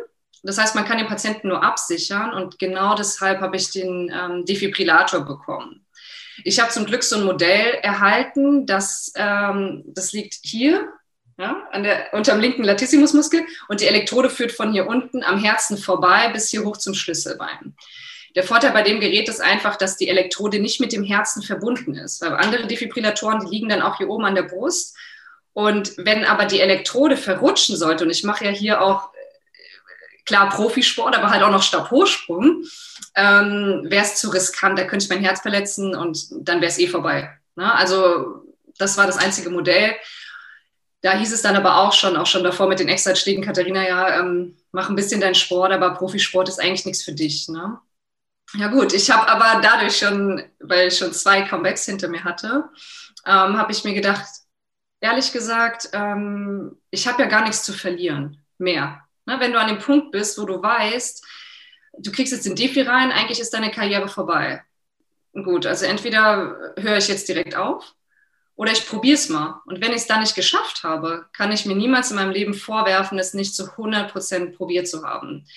[0.44, 4.46] Das heißt, man kann den Patienten nur absichern und genau deshalb habe ich den ähm,
[4.46, 5.86] Defibrillator bekommen.
[6.44, 10.88] Ich habe zum Glück so ein Modell erhalten, das, ähm, das liegt hier
[11.38, 15.78] ja, an der, unterm linken Latissimusmuskel und die Elektrode führt von hier unten am Herzen
[15.78, 17.76] vorbei bis hier hoch zum Schlüsselbein.
[18.36, 21.96] Der Vorteil bei dem Gerät ist einfach, dass die Elektrode nicht mit dem Herzen verbunden
[21.96, 22.22] ist.
[22.22, 24.96] Weil andere Defibrillatoren, die liegen dann auch hier oben an der Brust
[25.54, 29.10] und wenn aber die Elektrode verrutschen sollte, und ich mache ja hier auch
[30.26, 32.64] klar Profisport, aber halt auch noch Stabhochsprung,
[33.16, 36.80] ähm, wäre es zu riskant, da könnte ich mein Herz verletzen und dann wäre es
[36.80, 37.30] eh vorbei.
[37.56, 37.72] Ne?
[37.72, 38.44] Also
[38.80, 39.96] das war das einzige Modell.
[41.02, 44.20] Da hieß es dann aber auch schon, auch schon davor mit den Eckzeitschlägen, Katharina, ja,
[44.20, 47.50] ähm, mach ein bisschen deinen Sport, aber Profisport ist eigentlich nichts für dich.
[47.50, 47.78] Ne?
[48.56, 52.70] Ja gut, ich habe aber dadurch schon, weil ich schon zwei Comebacks hinter mir hatte,
[53.26, 54.26] ähm, habe ich mir gedacht,
[55.00, 59.04] ehrlich gesagt, ähm, ich habe ja gar nichts zu verlieren mehr.
[59.26, 59.40] Ne?
[59.40, 61.26] Wenn du an dem Punkt bist, wo du weißt,
[61.98, 64.64] du kriegst jetzt den Defi rein, eigentlich ist deine Karriere vorbei.
[65.34, 67.96] Gut, also entweder höre ich jetzt direkt auf
[68.56, 69.62] oder ich probiere es mal.
[69.66, 72.54] Und wenn ich es dann nicht geschafft habe, kann ich mir niemals in meinem Leben
[72.54, 75.48] vorwerfen, es nicht zu 100 Prozent probiert zu haben.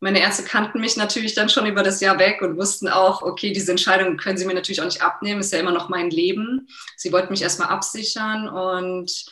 [0.00, 3.52] Meine Ärzte kannten mich natürlich dann schon über das Jahr weg und wussten auch, okay,
[3.52, 6.68] diese Entscheidung können sie mir natürlich auch nicht abnehmen, ist ja immer noch mein Leben.
[6.96, 9.26] Sie wollten mich erstmal absichern und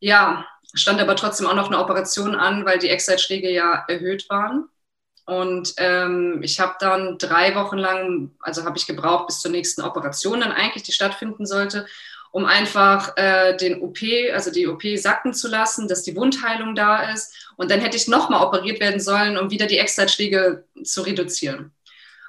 [0.00, 0.44] ja,
[0.74, 4.68] stand aber trotzdem auch noch eine Operation an, weil die Eckzeitschläge ja erhöht waren.
[5.26, 9.82] Und ähm, ich habe dann drei Wochen lang, also habe ich gebraucht bis zur nächsten
[9.82, 11.86] Operation dann eigentlich, die stattfinden sollte,
[12.32, 13.98] um einfach äh, den OP,
[14.32, 17.34] also die OP sacken zu lassen, dass die Wundheilung da ist.
[17.56, 21.72] Und dann hätte ich nochmal operiert werden sollen, um wieder die Eckzeitschläge zu reduzieren.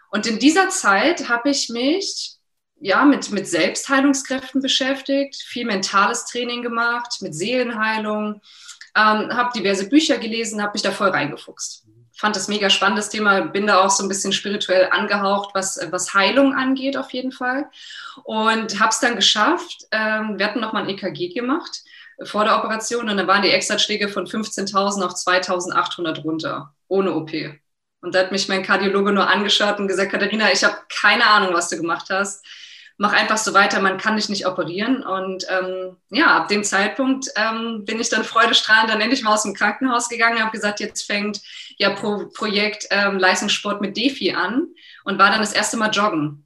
[0.10, 2.38] Und in dieser Zeit habe ich mich
[2.82, 8.42] ja, mit, mit Selbstheilungskräften beschäftigt, viel mentales Training gemacht, mit Seelenheilung,
[8.96, 11.86] ähm, habe diverse Bücher gelesen, habe mich da voll reingefuchst.
[12.22, 16.14] Fand das mega spannendes Thema, bin da auch so ein bisschen spirituell angehaucht, was, was
[16.14, 17.66] Heilung angeht auf jeden Fall.
[18.24, 19.88] Und habe es dann geschafft.
[19.90, 21.82] Ähm, wir hatten nochmal ein EKG gemacht
[22.22, 27.32] vor der Operation und dann waren die Extraschläge von 15.000 auf 2.800 runter, ohne OP.
[28.02, 31.56] Und da hat mich mein Kardiologe nur angeschaut und gesagt, Katharina, ich habe keine Ahnung,
[31.56, 32.46] was du gemacht hast
[33.02, 35.02] mach einfach so weiter, man kann dich nicht operieren.
[35.02, 39.42] Und ähm, ja, ab dem Zeitpunkt ähm, bin ich dann freudestrahlend dann endlich mal aus
[39.42, 41.42] dem Krankenhaus gegangen, habe gesagt, jetzt fängt
[41.78, 44.68] ja Pro Projekt ähm, Leistungssport mit Defi an
[45.04, 46.46] und war dann das erste Mal joggen.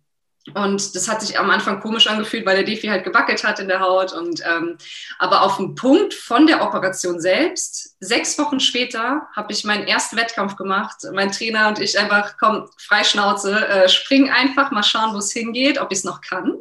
[0.53, 3.67] Und das hat sich am Anfang komisch angefühlt, weil der Defi halt gewackelt hat in
[3.67, 4.13] der Haut.
[4.13, 4.77] Und ähm,
[5.17, 10.17] aber auf dem Punkt von der Operation selbst, sechs Wochen später, habe ich meinen ersten
[10.17, 10.97] Wettkampf gemacht.
[11.13, 15.79] Mein Trainer und ich einfach, komm, Freischnauze, äh, spring einfach, mal schauen, wo es hingeht,
[15.79, 16.58] ob ich es noch kann.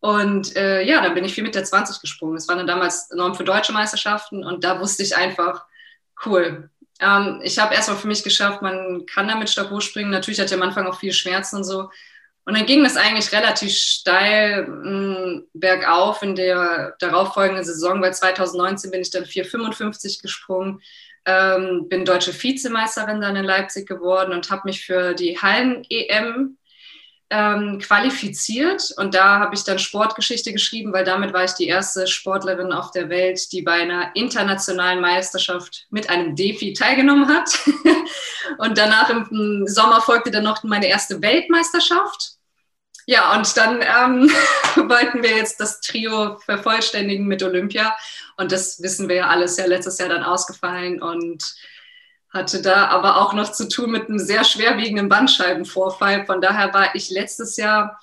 [0.00, 2.34] Und äh, ja, dann bin ich 4,20 Meter gesprungen.
[2.34, 5.64] Das war dann damals Norm für deutsche Meisterschaften und da wusste ich einfach,
[6.26, 6.70] cool.
[7.00, 10.10] Ähm, ich habe erstmal für mich geschafft, man kann damit Stabhoch springen.
[10.10, 11.90] Natürlich hatte ich am Anfang auch viel Schmerzen und so.
[12.50, 18.12] Und dann ging das eigentlich relativ steil mh, mm, bergauf in der darauffolgenden Saison, weil
[18.12, 20.82] 2019 bin ich dann 4,55 gesprungen,
[21.26, 26.58] ähm, bin deutsche Vizemeisterin dann in Leipzig geworden und habe mich für die Hallen-EM
[27.30, 28.94] ähm, qualifiziert.
[28.96, 32.90] Und da habe ich dann Sportgeschichte geschrieben, weil damit war ich die erste Sportlerin auf
[32.90, 37.48] der Welt, die bei einer internationalen Meisterschaft mit einem Defi teilgenommen hat.
[38.58, 42.39] und danach im Sommer folgte dann noch meine erste Weltmeisterschaft.
[43.06, 44.30] Ja, und dann ähm,
[44.88, 47.96] wollten wir jetzt das Trio vervollständigen mit Olympia.
[48.36, 51.54] Und das wissen wir ja alles, ja letztes Jahr dann ausgefallen und
[52.30, 56.26] hatte da aber auch noch zu tun mit einem sehr schwerwiegenden Bandscheibenvorfall.
[56.26, 57.98] Von daher war ich letztes Jahr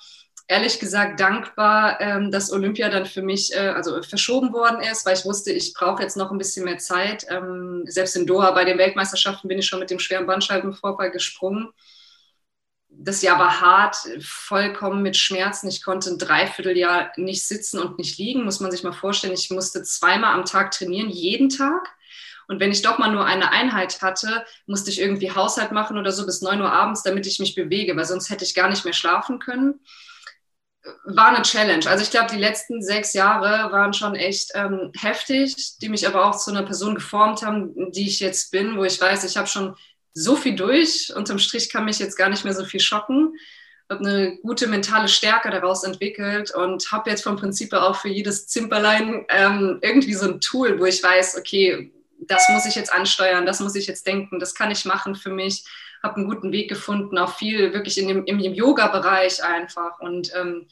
[0.46, 5.16] ehrlich gesagt dankbar, ähm, dass Olympia dann für mich äh, also verschoben worden ist, weil
[5.16, 7.26] ich wusste, ich brauche jetzt noch ein bisschen mehr Zeit.
[7.30, 11.72] Ähm, selbst in Doha bei den Weltmeisterschaften bin ich schon mit dem schweren Bandscheibenvorfall gesprungen
[13.00, 15.68] das Jahr war hart, vollkommen mit Schmerzen.
[15.68, 19.34] Ich konnte ein Dreivierteljahr nicht sitzen und nicht liegen, muss man sich mal vorstellen.
[19.34, 21.94] Ich musste zweimal am Tag trainieren, jeden Tag.
[22.48, 26.10] Und wenn ich doch mal nur eine Einheit hatte, musste ich irgendwie Haushalt machen oder
[26.10, 28.84] so bis 9 Uhr abends, damit ich mich bewege, weil sonst hätte ich gar nicht
[28.84, 29.80] mehr schlafen können.
[31.04, 31.86] War eine Challenge.
[31.88, 36.24] Also ich glaube, die letzten sechs Jahre waren schon echt ähm, heftig, die mich aber
[36.24, 39.46] auch zu einer Person geformt haben, die ich jetzt bin, wo ich weiß, ich habe
[39.46, 39.76] schon
[40.14, 41.12] so viel durch.
[41.14, 43.34] Unterm Strich kann mich jetzt gar nicht mehr so viel schocken.
[43.90, 48.46] Habe eine gute mentale Stärke daraus entwickelt und habe jetzt vom Prinzip auch für jedes
[48.46, 53.46] Zimperlein ähm, irgendwie so ein Tool, wo ich weiß, okay, das muss ich jetzt ansteuern,
[53.46, 55.64] das muss ich jetzt denken, das kann ich machen für mich.
[56.02, 59.98] Habe einen guten Weg gefunden, auch viel wirklich in dem, im, Yoga-Bereich einfach.
[60.00, 60.68] Und ähm,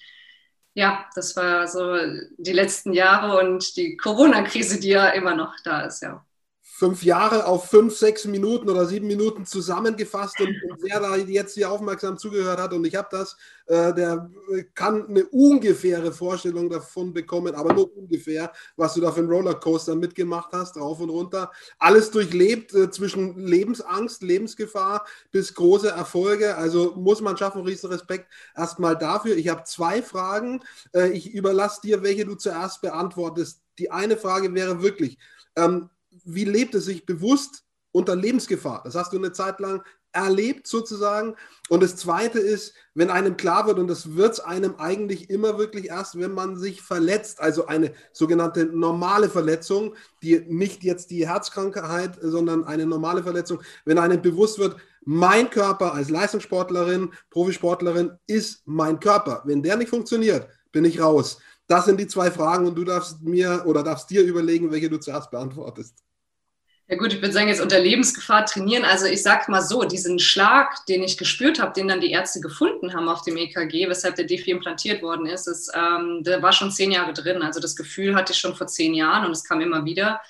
[0.74, 1.96] ja, das war so
[2.36, 6.24] die letzten Jahre und die Corona-Krise, die ja immer noch da ist, ja
[6.76, 11.54] fünf Jahre auf fünf, sechs Minuten oder sieben Minuten zusammengefasst und, und wer da jetzt
[11.54, 14.30] hier aufmerksam zugehört hat und ich habe das, äh, der
[14.74, 19.94] kann eine ungefähre Vorstellung davon bekommen, aber nur ungefähr, was du da für einen Rollercoaster
[19.94, 21.50] mitgemacht hast, rauf und runter.
[21.78, 26.56] Alles durchlebt äh, zwischen Lebensangst, Lebensgefahr bis große Erfolge.
[26.56, 29.34] Also muss man schaffen, riesen Respekt erstmal dafür.
[29.38, 30.62] Ich habe zwei Fragen.
[30.94, 33.62] Äh, ich überlasse dir, welche du zuerst beantwortest.
[33.78, 35.16] Die eine Frage wäre wirklich,
[35.56, 35.88] ähm,
[36.24, 38.82] wie lebt es sich bewusst unter Lebensgefahr?
[38.84, 39.82] Das hast du eine Zeit lang
[40.16, 41.36] erlebt sozusagen.
[41.68, 45.58] Und das Zweite ist, wenn einem klar wird, und das wird es einem eigentlich immer
[45.58, 51.28] wirklich erst, wenn man sich verletzt, also eine sogenannte normale Verletzung, die nicht jetzt die
[51.28, 58.62] Herzkrankheit, sondern eine normale Verletzung, wenn einem bewusst wird, mein Körper als Leistungssportlerin, Profisportlerin ist
[58.64, 59.42] mein Körper.
[59.44, 61.38] Wenn der nicht funktioniert, bin ich raus.
[61.68, 64.98] Das sind die zwei Fragen und du darfst mir oder darfst dir überlegen, welche du
[64.98, 66.05] zuerst beantwortest.
[66.88, 68.84] Ja gut, ich würde sagen, jetzt unter Lebensgefahr trainieren.
[68.84, 72.40] Also ich sage mal so, diesen Schlag, den ich gespürt habe, den dann die Ärzte
[72.40, 76.52] gefunden haben auf dem EKG, weshalb der D4 implantiert worden ist, ist ähm, der war
[76.52, 77.42] schon zehn Jahre drin.
[77.42, 80.20] Also das Gefühl hatte ich schon vor zehn Jahren und es kam immer wieder.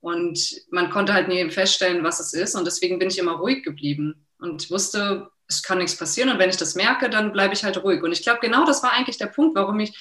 [0.00, 2.56] Und man konnte halt nie feststellen, was es ist.
[2.56, 6.30] Und deswegen bin ich immer ruhig geblieben und wusste, es kann nichts passieren.
[6.30, 8.02] Und wenn ich das merke, dann bleibe ich halt ruhig.
[8.02, 9.96] Und ich glaube, genau das war eigentlich der Punkt, warum ich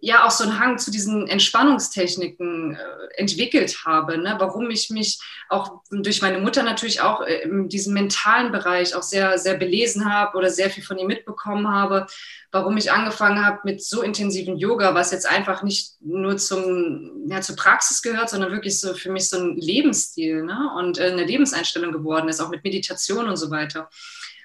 [0.00, 4.36] ja auch so einen Hang zu diesen Entspannungstechniken äh, entwickelt habe, ne?
[4.38, 9.02] warum ich mich auch durch meine Mutter natürlich auch äh, in diesem mentalen Bereich auch
[9.02, 12.06] sehr, sehr belesen habe oder sehr viel von ihr mitbekommen habe,
[12.50, 17.40] warum ich angefangen habe mit so intensiven Yoga, was jetzt einfach nicht nur zum, ja,
[17.42, 20.70] zur Praxis gehört, sondern wirklich so für mich so ein Lebensstil ne?
[20.78, 23.90] und äh, eine Lebenseinstellung geworden ist, auch mit Meditation und so weiter.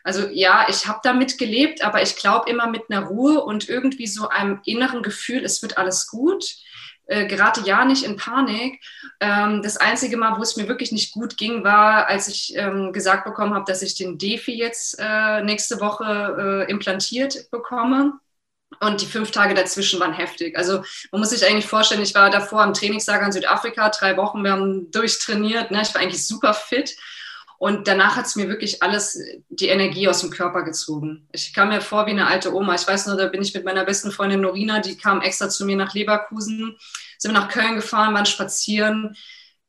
[0.06, 4.06] Also ja, ich habe damit gelebt, aber ich glaube immer mit einer Ruhe und irgendwie
[4.06, 6.46] so einem inneren Gefühl, es wird alles gut.
[7.08, 8.84] Äh, gerade ja nicht in Panik.
[9.20, 12.94] Ähm, das einzige Mal, wo es mir wirklich nicht gut ging, war, als ich ähm,
[12.94, 18.20] gesagt bekommen habe, dass ich den Defi jetzt äh, nächste Woche äh, implantiert bekomme.
[18.82, 20.56] Und die fünf Tage dazwischen waren heftig.
[20.56, 24.44] Also man muss sich eigentlich vorstellen, ich war davor im Trainingslager in Südafrika, drei Wochen,
[24.44, 25.72] wir haben durchtrainiert.
[25.72, 25.82] Ne?
[25.82, 26.96] Ich war eigentlich super fit.
[27.58, 31.28] Und danach hat es mir wirklich alles die Energie aus dem Körper gezogen.
[31.32, 32.76] Ich kam mir vor wie eine alte Oma.
[32.76, 35.66] Ich weiß nur, da bin ich mit meiner besten Freundin Norina, die kam extra zu
[35.66, 36.78] mir nach Leverkusen,
[37.18, 39.16] sind wir nach Köln gefahren, waren spazieren.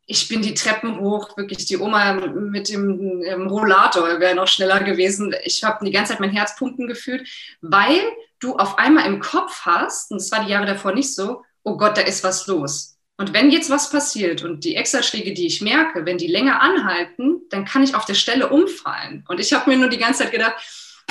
[0.07, 4.81] Ich bin die Treppen hoch, wirklich die Oma mit dem, dem Rollator wäre noch schneller
[4.83, 5.35] gewesen.
[5.44, 7.29] Ich habe die ganze Zeit mein Herz pumpen gefühlt,
[7.61, 8.01] weil
[8.38, 11.77] du auf einmal im Kopf hast, und das war die Jahre davor nicht so, oh
[11.77, 15.62] Gott, da ist was los und wenn jetzt was passiert und die Extraschläge, die ich
[15.62, 19.24] merke, wenn die länger anhalten, dann kann ich auf der Stelle umfallen.
[19.29, 20.55] Und ich habe mir nur die ganze Zeit gedacht,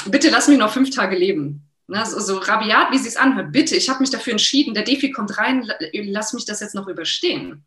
[0.05, 1.67] bitte lass mich noch fünf Tage leben.
[1.87, 3.51] Ne, so, so rabiat, wie sie es anhört.
[3.51, 6.87] Bitte, ich habe mich dafür entschieden, der Defi kommt rein, lass mich das jetzt noch
[6.87, 7.63] überstehen.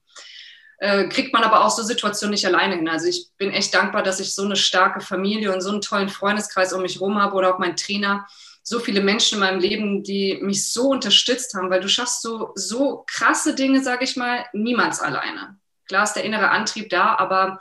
[0.79, 2.89] Äh, kriegt man aber auch so Situationen nicht alleine hin.
[2.89, 6.09] Also ich bin echt dankbar, dass ich so eine starke Familie und so einen tollen
[6.09, 8.27] Freundeskreis um mich herum habe oder auch mein Trainer,
[8.69, 12.53] so viele Menschen in meinem Leben, die mich so unterstützt haben, weil du schaffst so,
[12.55, 15.59] so krasse Dinge, sage ich mal, niemals alleine.
[15.87, 17.59] Klar ist der innere Antrieb da, aber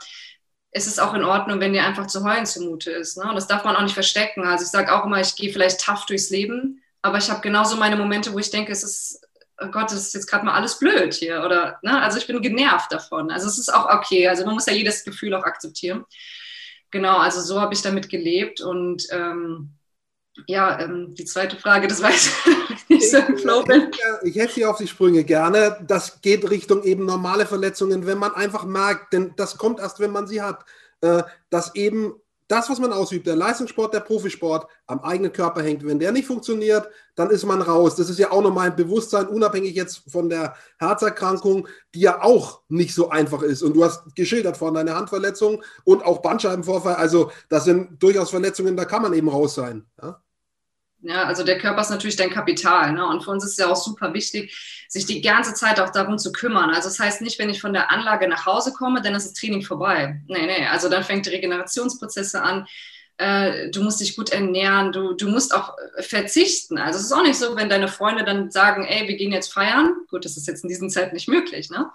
[0.70, 3.16] es ist auch in Ordnung, wenn dir einfach zu heulen zumute ist.
[3.16, 3.24] Ne?
[3.26, 4.44] Und das darf man auch nicht verstecken.
[4.44, 7.76] Also ich sage auch immer, ich gehe vielleicht tough durchs Leben, aber ich habe genauso
[7.76, 9.26] meine Momente, wo ich denke, es ist,
[9.62, 11.42] oh Gott, das ist jetzt gerade mal alles blöd hier.
[11.42, 12.02] Oder, ne?
[12.02, 13.30] Also ich bin genervt davon.
[13.30, 14.28] Also es ist auch okay.
[14.28, 16.04] Also man muss ja jedes Gefühl auch akzeptieren.
[16.90, 19.77] Genau, also so habe ich damit gelebt und ähm,
[20.46, 22.30] ja, ähm, die zweite Frage, das weiß
[22.70, 23.90] ich nicht so im Flow bin.
[24.22, 25.84] Ich helfe dir auf die Sprünge gerne.
[25.86, 30.12] Das geht Richtung eben normale Verletzungen, wenn man einfach merkt, denn das kommt erst, wenn
[30.12, 30.64] man sie hat,
[31.00, 32.14] äh, dass eben
[32.48, 35.84] das, was man ausübt, der Leistungssport, der Profisport, am eigenen Körper hängt.
[35.86, 37.94] Wenn der nicht funktioniert, dann ist man raus.
[37.94, 42.62] Das ist ja auch nochmal ein Bewusstsein, unabhängig jetzt von der Herzerkrankung, die ja auch
[42.68, 43.62] nicht so einfach ist.
[43.62, 46.94] Und du hast geschildert von deiner Handverletzung und auch Bandscheibenvorfall.
[46.94, 49.84] Also das sind durchaus Verletzungen, da kann man eben raus sein.
[50.02, 50.22] Ja?
[51.00, 52.92] Ja, also der Körper ist natürlich dein Kapital.
[52.92, 53.06] Ne?
[53.06, 56.18] Und für uns ist es ja auch super wichtig, sich die ganze Zeit auch darum
[56.18, 56.70] zu kümmern.
[56.70, 59.34] Also das heißt nicht, wenn ich von der Anlage nach Hause komme, dann ist das
[59.34, 60.20] Training vorbei.
[60.26, 60.66] Nee, nee.
[60.66, 62.66] Also dann fängt die Regenerationsprozesse an.
[63.16, 66.78] Äh, du musst dich gut ernähren, du, du musst auch verzichten.
[66.78, 69.52] Also es ist auch nicht so, wenn deine Freunde dann sagen, ey, wir gehen jetzt
[69.52, 69.94] feiern.
[70.10, 71.70] Gut, das ist jetzt in diesen Zeiten nicht möglich.
[71.70, 71.90] Ne?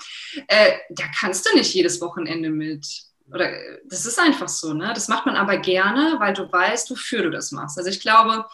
[0.48, 2.86] Äh, da kannst du nicht jedes Wochenende mit
[3.32, 3.50] oder
[3.86, 4.92] das ist einfach so, ne?
[4.94, 7.78] Das macht man aber gerne, weil du weißt, wofür du das machst.
[7.78, 8.46] Also ich glaube,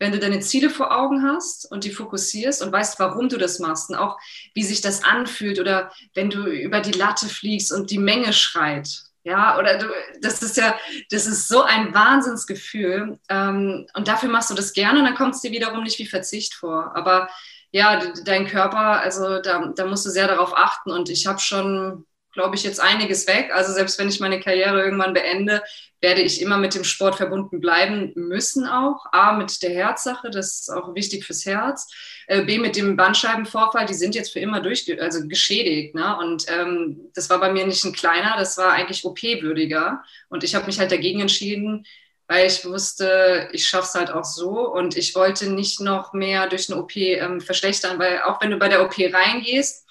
[0.00, 3.60] wenn du deine Ziele vor Augen hast und die fokussierst und weißt, warum du das
[3.60, 4.18] machst und auch
[4.54, 8.88] wie sich das anfühlt oder wenn du über die Latte fliegst und die Menge schreit.
[9.22, 9.86] Ja, oder du,
[10.22, 10.74] das ist ja,
[11.10, 13.18] das ist so ein Wahnsinnsgefühl.
[13.28, 16.06] Ähm, und dafür machst du das gerne und dann kommt es dir wiederum nicht wie
[16.06, 16.96] Verzicht vor.
[16.96, 17.28] Aber
[17.70, 20.90] ja, dein Körper, also da, da musst du sehr darauf achten.
[20.90, 23.50] Und ich habe schon glaube ich, jetzt einiges weg.
[23.52, 25.62] Also selbst wenn ich meine Karriere irgendwann beende,
[26.00, 29.04] werde ich immer mit dem Sport verbunden bleiben müssen auch.
[29.12, 31.88] A, mit der Herzsache, das ist auch wichtig fürs Herz.
[32.26, 35.94] Äh, B, mit dem Bandscheibenvorfall, die sind jetzt für immer durch, also geschädigt.
[35.94, 36.16] Ne?
[36.18, 40.02] Und ähm, das war bei mir nicht ein kleiner, das war eigentlich OP-würdiger.
[40.28, 41.84] Und ich habe mich halt dagegen entschieden,
[42.28, 44.70] weil ich wusste, ich schaffe es halt auch so.
[44.70, 48.56] Und ich wollte nicht noch mehr durch eine OP ähm, verschlechtern, weil auch wenn du
[48.56, 49.86] bei der OP reingehst,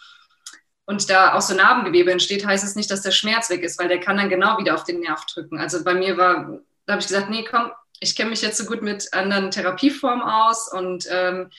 [0.90, 3.90] und da auch so Narbengewebe entsteht, heißt es nicht, dass der Schmerz weg ist, weil
[3.90, 5.60] der kann dann genau wieder auf den Nerv drücken.
[5.60, 8.66] Also bei mir war Da habe ich gesagt, nee, komm, ich kenne mich jetzt so
[8.66, 11.52] gut mit anderen Therapieformen aus und ähm,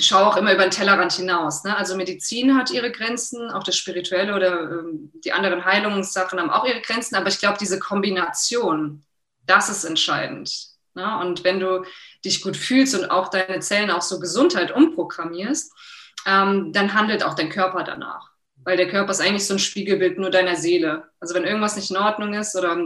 [0.00, 1.62] schaue auch immer über den Tellerrand hinaus.
[1.62, 1.76] Ne?
[1.76, 6.66] Also Medizin hat ihre Grenzen, auch das Spirituelle oder ähm, die anderen Heilungssachen haben auch
[6.66, 9.04] ihre Grenzen, aber ich glaube, diese Kombination,
[9.46, 10.50] das ist entscheidend.
[10.94, 11.18] Ne?
[11.20, 11.84] Und wenn du
[12.24, 15.72] dich gut fühlst und auch deine Zellen auch so Gesundheit umprogrammierst,
[16.26, 18.32] ähm, dann handelt auch dein Körper danach.
[18.68, 21.04] Weil der Körper ist eigentlich so ein Spiegelbild nur deiner Seele.
[21.20, 22.76] Also wenn irgendwas nicht in Ordnung ist oder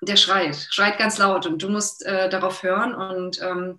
[0.00, 3.78] der schreit, schreit ganz laut und du musst äh, darauf hören und ähm,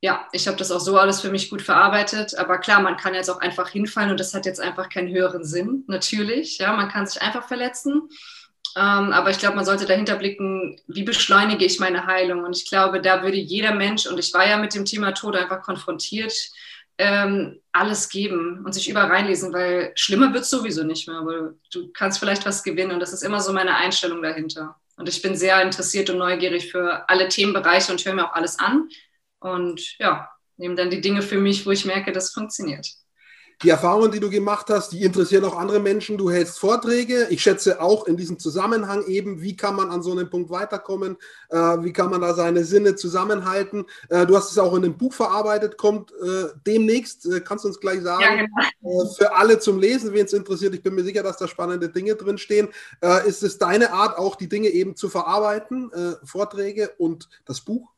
[0.00, 2.38] ja, ich habe das auch so alles für mich gut verarbeitet.
[2.38, 5.44] Aber klar, man kann jetzt auch einfach hinfallen und das hat jetzt einfach keinen höheren
[5.44, 6.56] Sinn, natürlich.
[6.56, 8.08] Ja, man kann sich einfach verletzen.
[8.76, 12.44] Ähm, aber ich glaube, man sollte dahinter blicken, wie beschleunige ich meine Heilung?
[12.44, 15.36] Und ich glaube, da würde jeder Mensch, und ich war ja mit dem Thema Tod
[15.36, 16.32] einfach konfrontiert,
[17.00, 21.16] ähm, alles geben und sich überall reinlesen, weil schlimmer wird es sowieso nicht mehr.
[21.16, 24.76] Aber du kannst vielleicht was gewinnen und das ist immer so meine Einstellung dahinter.
[24.96, 28.58] Und ich bin sehr interessiert und neugierig für alle Themenbereiche und höre mir auch alles
[28.58, 28.90] an.
[29.38, 32.86] Und ja, nehme dann die Dinge für mich, wo ich merke, das funktioniert.
[33.62, 36.16] Die Erfahrungen, die du gemacht hast, die interessieren auch andere Menschen.
[36.16, 37.26] Du hältst Vorträge.
[37.28, 41.18] Ich schätze auch in diesem Zusammenhang eben, wie kann man an so einem Punkt weiterkommen?
[41.50, 43.84] Äh, wie kann man da seine Sinne zusammenhalten?
[44.08, 47.26] Äh, du hast es auch in einem Buch verarbeitet, kommt äh, demnächst.
[47.26, 48.22] Äh, kannst du uns gleich sagen?
[48.22, 49.02] Ja, genau.
[49.02, 50.74] Äh, für alle zum Lesen, wen es interessiert.
[50.74, 52.68] Ich bin mir sicher, dass da spannende Dinge drin stehen.
[53.02, 55.90] Äh, ist es deine Art, auch die Dinge eben zu verarbeiten?
[56.24, 57.90] Vorträge und das Buch?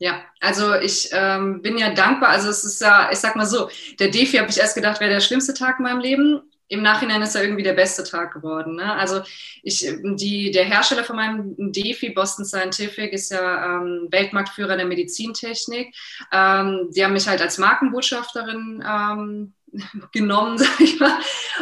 [0.00, 2.30] Ja, also ich ähm, bin ja dankbar.
[2.30, 5.10] Also es ist ja, ich sag mal so, der Defi habe ich erst gedacht, wäre
[5.10, 6.40] der schlimmste Tag in meinem Leben.
[6.68, 8.76] Im Nachhinein ist er irgendwie der beste Tag geworden.
[8.76, 8.94] Ne?
[8.94, 9.20] Also
[9.62, 15.94] ich, die, der Hersteller von meinem Defi, Boston Scientific, ist ja ähm, Weltmarktführer der Medizintechnik.
[16.32, 19.52] Ähm, die haben mich halt als Markenbotschafterin ähm,
[20.12, 21.18] genommen, sag ich mal.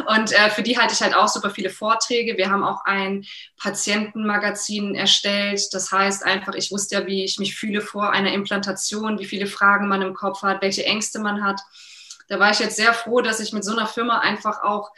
[0.07, 2.37] Und äh, für die halte ich halt auch super viele Vorträge.
[2.37, 3.25] Wir haben auch ein
[3.59, 5.63] Patientenmagazin erstellt.
[5.73, 9.47] Das heißt einfach, ich wusste ja, wie ich mich fühle vor einer Implantation, wie viele
[9.47, 11.61] Fragen man im Kopf hat, welche Ängste man hat.
[12.29, 14.91] Da war ich jetzt sehr froh, dass ich mit so einer Firma einfach auch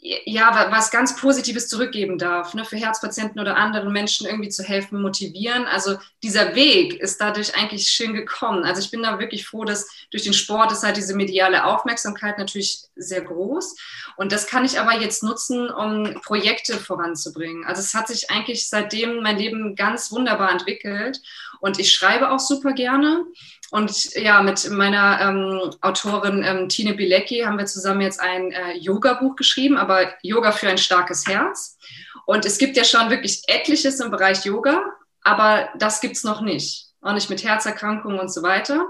[0.00, 5.02] ja, was ganz Positives zurückgeben darf, ne, für Herzpatienten oder anderen Menschen irgendwie zu helfen,
[5.02, 5.64] motivieren.
[5.66, 8.64] Also dieser Weg ist dadurch eigentlich schön gekommen.
[8.64, 12.38] Also ich bin da wirklich froh, dass durch den Sport ist halt diese mediale Aufmerksamkeit
[12.38, 13.76] natürlich sehr groß.
[14.16, 17.64] Und das kann ich aber jetzt nutzen, um Projekte voranzubringen.
[17.64, 21.20] Also es hat sich eigentlich seitdem mein Leben ganz wunderbar entwickelt.
[21.60, 23.24] Und ich schreibe auch super gerne.
[23.70, 28.76] Und ja, mit meiner ähm, Autorin ähm, Tine Bilecki haben wir zusammen jetzt ein äh,
[28.78, 31.78] Yoga-Buch geschrieben, aber Yoga für ein starkes Herz.
[32.24, 34.82] Und es gibt ja schon wirklich etliches im Bereich Yoga,
[35.22, 36.86] aber das gibt es noch nicht.
[37.00, 38.86] Auch nicht mit Herzerkrankungen und so weiter.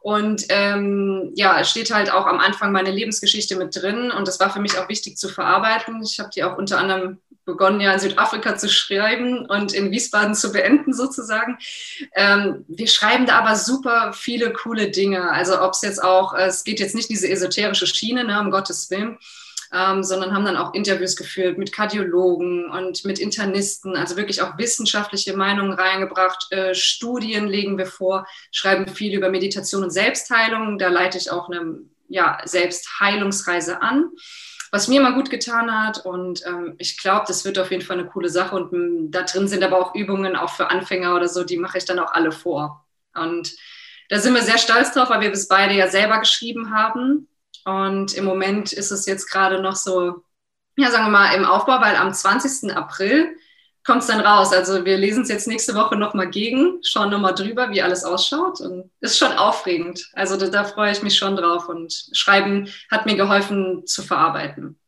[0.00, 4.38] Und ähm, ja, es steht halt auch am Anfang meine Lebensgeschichte mit drin und das
[4.38, 6.02] war für mich auch wichtig zu verarbeiten.
[6.02, 10.34] Ich habe die auch unter anderem begonnen, ja in Südafrika zu schreiben und in Wiesbaden
[10.34, 11.58] zu beenden sozusagen.
[12.14, 15.30] Ähm, wir schreiben da aber super viele coole Dinge.
[15.30, 18.90] Also ob es jetzt auch, es geht jetzt nicht diese esoterische Schiene, ne, um Gottes
[18.90, 19.18] Willen,
[19.72, 24.56] ähm, sondern haben dann auch Interviews geführt mit Kardiologen und mit Internisten, also wirklich auch
[24.56, 26.46] wissenschaftliche Meinungen reingebracht.
[26.50, 30.78] Äh, Studien legen wir vor, schreiben viel über Meditation und Selbstheilung.
[30.78, 34.10] Da leite ich auch eine ja, Selbstheilungsreise an
[34.74, 36.04] was mir immer gut getan hat.
[36.04, 38.56] Und ähm, ich glaube, das wird auf jeden Fall eine coole Sache.
[38.56, 41.58] Und m, hm, da drin sind aber auch Übungen, auch für Anfänger oder so, die
[41.58, 42.84] mache ich dann auch alle vor.
[43.14, 43.54] Und
[44.08, 47.28] da sind wir sehr stolz drauf, weil wir es beide ja selber geschrieben haben.
[47.64, 50.24] Und im Moment ist es jetzt gerade noch so,
[50.76, 52.76] ja, sagen wir mal, im Aufbau, weil am 20.
[52.76, 53.36] April
[53.84, 54.52] kommt es dann raus.
[54.52, 58.60] Also wir lesen es jetzt nächste Woche nochmal gegen, schauen nochmal drüber, wie alles ausschaut.
[58.60, 60.08] Und ist schon aufregend.
[60.14, 61.68] Also da, da, freue ich mich schon drauf.
[61.68, 64.78] Und Schreiben hat mir geholfen zu verarbeiten.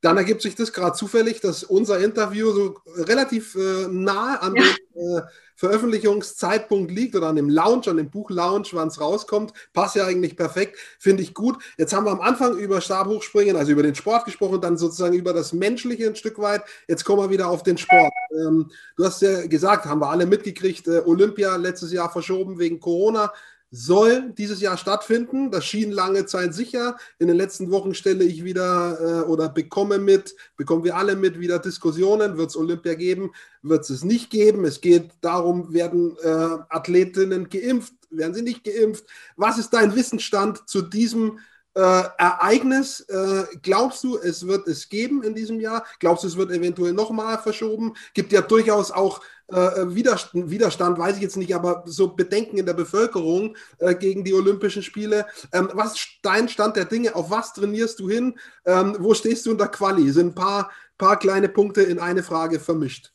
[0.00, 4.62] Dann ergibt sich das gerade zufällig, dass unser Interview so relativ äh, nah an ja.
[4.62, 5.22] den äh,
[5.60, 9.52] Veröffentlichungszeitpunkt liegt oder an dem Launch, an dem Buch-Launch, wann es rauskommt.
[9.74, 11.62] Passt ja eigentlich perfekt, finde ich gut.
[11.76, 15.34] Jetzt haben wir am Anfang über Stabhochspringen, also über den Sport gesprochen, dann sozusagen über
[15.34, 16.62] das Menschliche ein Stück weit.
[16.88, 18.10] Jetzt kommen wir wieder auf den Sport.
[18.34, 22.80] Ähm, du hast ja gesagt, haben wir alle mitgekriegt, äh, Olympia letztes Jahr verschoben wegen
[22.80, 23.30] Corona
[23.70, 25.50] soll dieses Jahr stattfinden.
[25.50, 26.96] Das schien lange Zeit sicher.
[27.18, 31.38] In den letzten Wochen stelle ich wieder äh, oder bekomme mit, bekommen wir alle mit
[31.38, 32.36] wieder Diskussionen.
[32.36, 33.32] Wird es Olympia geben?
[33.62, 34.64] Wird es nicht geben?
[34.64, 37.94] Es geht darum, werden äh, Athletinnen geimpft?
[38.10, 39.04] Werden sie nicht geimpft?
[39.36, 41.38] Was ist dein Wissensstand zu diesem
[41.74, 41.80] äh,
[42.18, 43.00] Ereignis?
[43.00, 45.84] Äh, glaubst du, es wird es geben in diesem Jahr?
[45.98, 47.94] Glaubst du, es wird eventuell nochmal verschoben?
[48.14, 52.66] Gibt ja durchaus auch äh, Widerstand, Widerstand, weiß ich jetzt nicht, aber so Bedenken in
[52.66, 55.26] der Bevölkerung äh, gegen die Olympischen Spiele.
[55.52, 57.14] Ähm, was ist dein Stand der Dinge?
[57.14, 58.38] Auf was trainierst du hin?
[58.64, 60.10] Ähm, wo stehst du unter Quali?
[60.10, 63.12] Sind ein paar, paar kleine Punkte in eine Frage vermischt.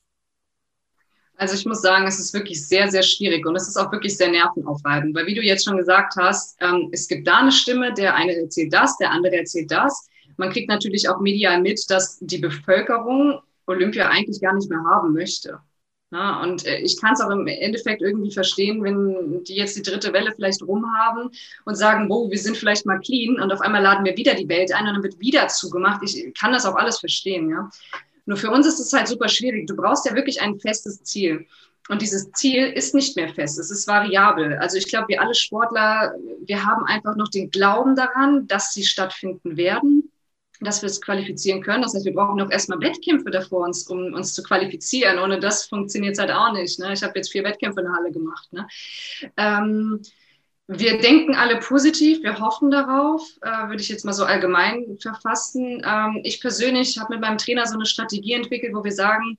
[1.38, 4.16] Also ich muss sagen, es ist wirklich sehr, sehr schwierig und es ist auch wirklich
[4.16, 7.94] sehr nervenaufreibend, weil wie du jetzt schon gesagt hast, ähm, es gibt da eine Stimme,
[7.94, 10.08] der eine erzählt das, der andere erzählt das.
[10.38, 15.14] Man kriegt natürlich auch medial mit, dass die Bevölkerung Olympia eigentlich gar nicht mehr haben
[15.14, 15.60] möchte.
[16.12, 19.82] Ja, und äh, ich kann es auch im Endeffekt irgendwie verstehen, wenn die jetzt die
[19.82, 21.32] dritte Welle vielleicht rumhaben
[21.66, 24.48] und sagen, wo, wir sind vielleicht mal clean und auf einmal laden wir wieder die
[24.48, 26.02] Welt ein und dann wird wieder zugemacht.
[26.04, 27.70] Ich kann das auch alles verstehen, ja.
[28.26, 29.68] Nur für uns ist es halt super schwierig.
[29.68, 31.46] Du brauchst ja wirklich ein festes Ziel.
[31.88, 34.58] Und dieses Ziel ist nicht mehr fest, es ist variabel.
[34.58, 38.84] Also ich glaube, wir alle Sportler, wir haben einfach noch den Glauben daran, dass sie
[38.84, 40.12] stattfinden werden,
[40.62, 41.84] dass wir es qualifizieren können.
[41.84, 45.20] Das heißt, wir brauchen auch erstmal Wettkämpfe davor, uns, um uns zu qualifizieren.
[45.20, 46.80] Ohne das funktioniert es halt auch nicht.
[46.80, 46.92] Ne?
[46.94, 48.52] Ich habe jetzt vier Wettkämpfe in der Halle gemacht.
[48.52, 48.68] Ne?
[49.38, 50.02] Ähm,
[50.68, 55.84] wir denken alle positiv, wir hoffen darauf, äh, würde ich jetzt mal so allgemein verfassen.
[55.86, 59.38] Ähm, ich persönlich habe mit meinem Trainer so eine Strategie entwickelt, wo wir sagen,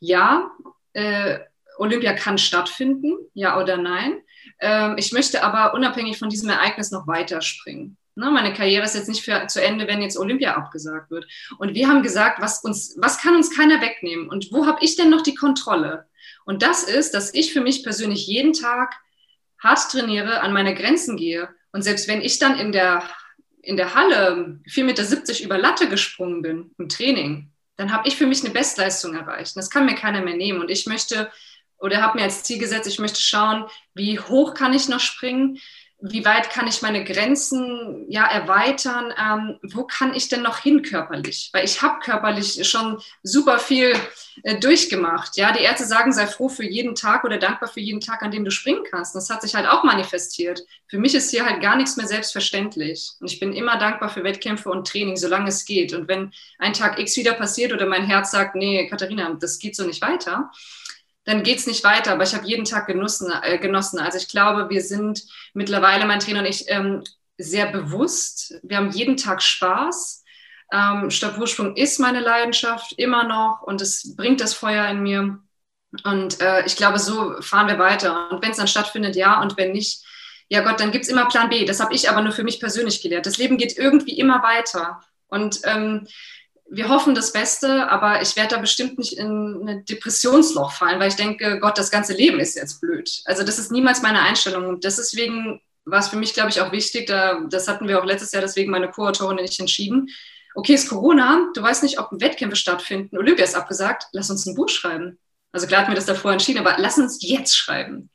[0.00, 0.50] ja,
[0.92, 1.38] äh,
[1.78, 4.18] Olympia kann stattfinden, ja oder nein.
[4.58, 7.96] Ähm, ich möchte aber unabhängig von diesem Ereignis noch weiterspringen.
[8.16, 11.26] Ne, meine Karriere ist jetzt nicht für, zu Ende, wenn jetzt Olympia abgesagt wird.
[11.58, 14.28] Und wir haben gesagt, was, uns, was kann uns keiner wegnehmen?
[14.28, 16.06] Und wo habe ich denn noch die Kontrolle?
[16.44, 18.96] Und das ist, dass ich für mich persönlich jeden Tag
[19.60, 21.48] hart trainiere, an meine Grenzen gehe.
[21.72, 23.02] Und selbst wenn ich dann in der,
[23.62, 28.26] in der Halle 4,70 Meter über Latte gesprungen bin im Training, dann habe ich für
[28.26, 29.56] mich eine Bestleistung erreicht.
[29.56, 30.60] Das kann mir keiner mehr nehmen.
[30.60, 31.30] Und ich möchte
[31.80, 35.58] oder habe mir als Ziel gesetzt, ich möchte schauen, wie hoch kann ich noch springen,
[36.02, 39.12] wie weit kann ich meine Grenzen ja erweitern?
[39.18, 41.50] Ähm, wo kann ich denn noch hin körperlich?
[41.52, 43.94] Weil ich habe körperlich schon super viel
[44.42, 45.36] äh, durchgemacht.
[45.36, 48.30] Ja, die Ärzte sagen, sei froh für jeden Tag oder dankbar für jeden Tag, an
[48.30, 49.14] dem du springen kannst.
[49.14, 50.64] Das hat sich halt auch manifestiert.
[50.86, 53.10] Für mich ist hier halt gar nichts mehr selbstverständlich.
[53.20, 55.92] Und ich bin immer dankbar für Wettkämpfe und Training, solange es geht.
[55.92, 59.76] Und wenn ein Tag X wieder passiert oder mein Herz sagt, nee, Katharina, das geht
[59.76, 60.50] so nicht weiter,
[61.24, 62.12] dann geht es nicht weiter.
[62.12, 63.98] Aber ich habe jeden Tag genossen, äh, genossen.
[63.98, 65.22] Also ich glaube, wir sind
[65.54, 67.02] mittlerweile, mein Trainer und ich, ähm,
[67.38, 68.54] sehr bewusst.
[68.62, 70.24] Wir haben jeden Tag Spaß.
[70.72, 75.38] Ähm, Stabhochsprung ist meine Leidenschaft immer noch und es bringt das Feuer in mir.
[76.04, 78.30] Und äh, ich glaube, so fahren wir weiter.
[78.30, 79.40] Und wenn es dann stattfindet, ja.
[79.40, 80.04] Und wenn nicht,
[80.48, 81.64] ja Gott, dann gibt es immer Plan B.
[81.64, 83.26] Das habe ich aber nur für mich persönlich gelehrt.
[83.26, 85.00] Das Leben geht irgendwie immer weiter.
[85.28, 86.06] Und ähm,
[86.72, 91.08] wir hoffen das Beste, aber ich werde da bestimmt nicht in ein Depressionsloch fallen, weil
[91.08, 93.22] ich denke, Gott, das ganze Leben ist jetzt blöd.
[93.24, 94.66] Also das ist niemals meine Einstellung.
[94.66, 98.04] Und deswegen war es für mich, glaube ich, auch wichtig, da, das hatten wir auch
[98.04, 100.08] letztes Jahr, deswegen meine Co-Autorin nicht entschieden.
[100.54, 104.54] Okay, ist Corona, du weißt nicht, ob Wettkämpfe stattfinden, Olympia ist abgesagt, lass uns ein
[104.54, 105.18] Buch schreiben.
[105.52, 108.10] Also klar hatten wir das davor entschieden, aber lass uns jetzt schreiben.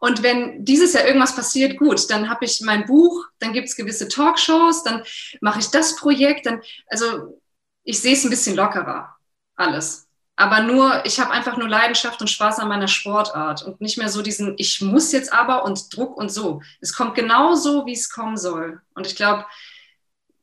[0.00, 3.76] Und wenn dieses Jahr irgendwas passiert, gut, dann habe ich mein Buch, dann gibt es
[3.76, 5.02] gewisse Talkshows, dann
[5.40, 7.40] mache ich das Projekt, dann, also
[7.86, 9.16] ich sehe es ein bisschen lockerer,
[9.54, 10.08] alles.
[10.34, 14.10] Aber nur, ich habe einfach nur Leidenschaft und Spaß an meiner Sportart und nicht mehr
[14.10, 16.60] so diesen, ich muss jetzt aber und Druck und so.
[16.80, 18.82] Es kommt genau so, wie es kommen soll.
[18.94, 19.46] Und ich glaube,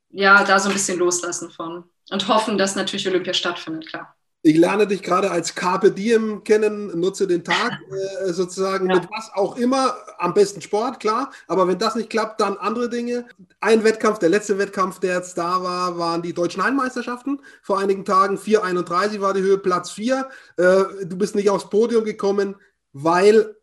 [0.09, 4.15] ja, da so ein bisschen loslassen von und hoffen, dass natürlich Olympia stattfindet, klar.
[4.45, 7.79] Ich lerne dich gerade als Carpe Diem kennen, nutze den Tag
[8.25, 8.95] äh, sozusagen ja.
[8.95, 12.89] mit was auch immer, am besten Sport, klar, aber wenn das nicht klappt, dann andere
[12.89, 13.25] Dinge.
[13.61, 18.03] Ein Wettkampf, der letzte Wettkampf, der jetzt da war, waren die Deutschen Heimeisterschaften vor einigen
[18.03, 18.37] Tagen.
[18.37, 20.27] 4,31 war die Höhe, Platz 4.
[20.57, 20.63] Äh,
[21.05, 22.55] du bist nicht aufs Podium gekommen,
[22.91, 23.55] weil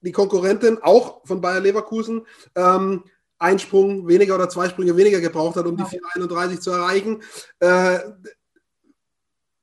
[0.00, 3.02] die Konkurrentin auch von Bayer Leverkusen ähm,
[3.38, 7.20] einen Sprung weniger oder zwei Sprünge weniger gebraucht hat, um die 4,31 zu erreichen.
[7.58, 7.98] Äh,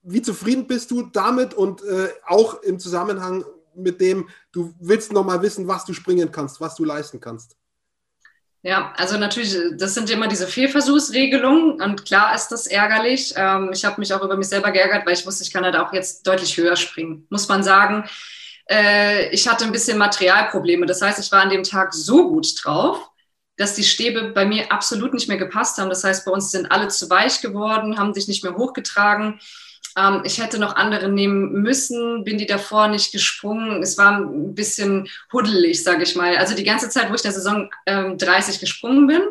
[0.04, 3.46] wie zufrieden bist du damit und äh, auch im Zusammenhang
[3.76, 7.56] mit dem, du willst noch mal wissen, was du springen kannst, was du leisten kannst?
[8.64, 13.34] Ja, also natürlich, das sind immer diese Fehlversuchsregelungen und klar ist das ärgerlich.
[13.36, 15.76] Ähm, ich habe mich auch über mich selber geärgert, weil ich wusste, ich kann halt
[15.76, 18.08] auch jetzt deutlich höher springen, muss man sagen.
[18.70, 20.86] Äh, ich hatte ein bisschen Materialprobleme.
[20.86, 23.10] Das heißt, ich war an dem Tag so gut drauf,
[23.58, 25.90] dass die Stäbe bei mir absolut nicht mehr gepasst haben.
[25.90, 29.40] Das heißt, bei uns sind alle zu weich geworden, haben sich nicht mehr hochgetragen.
[29.98, 33.82] Ähm, ich hätte noch andere nehmen müssen, bin die davor nicht gesprungen.
[33.82, 36.38] Es war ein bisschen huddelig, sage ich mal.
[36.38, 39.22] Also die ganze Zeit, wo ich in der Saison ähm, 30 gesprungen bin,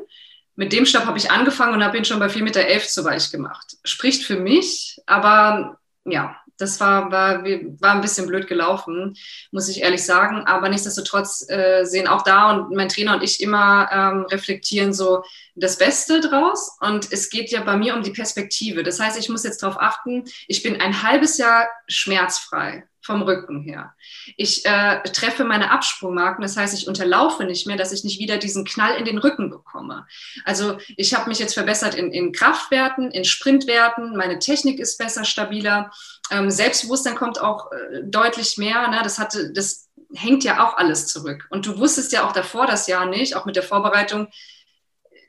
[0.56, 3.30] mit dem Stab habe ich angefangen und habe ihn schon bei 4,11 Meter zu weich
[3.30, 3.76] gemacht.
[3.84, 9.16] Spricht für mich, aber ja, das war, war, war ein bisschen blöd gelaufen,
[9.50, 10.44] muss ich ehrlich sagen.
[10.46, 15.22] Aber nichtsdestotrotz äh, sehen auch da und mein Trainer und ich immer ähm, reflektieren so
[15.54, 16.76] das Beste draus.
[16.80, 18.82] Und es geht ja bei mir um die Perspektive.
[18.82, 23.60] Das heißt, ich muss jetzt darauf achten, ich bin ein halbes Jahr schmerzfrei vom Rücken
[23.60, 23.94] her.
[24.36, 28.38] Ich äh, treffe meine Absprungmarken, das heißt, ich unterlaufe nicht mehr, dass ich nicht wieder
[28.38, 30.06] diesen Knall in den Rücken bekomme.
[30.44, 35.24] Also ich habe mich jetzt verbessert in, in Kraftwerten, in Sprintwerten, meine Technik ist besser,
[35.24, 35.90] stabiler.
[36.30, 38.86] Ähm, Selbstbewusstsein kommt auch äh, deutlich mehr.
[38.86, 39.00] Ne?
[39.02, 41.48] Das hatte, das hängt ja auch alles zurück.
[41.50, 44.28] Und du wusstest ja auch davor das Jahr nicht, auch mit der Vorbereitung,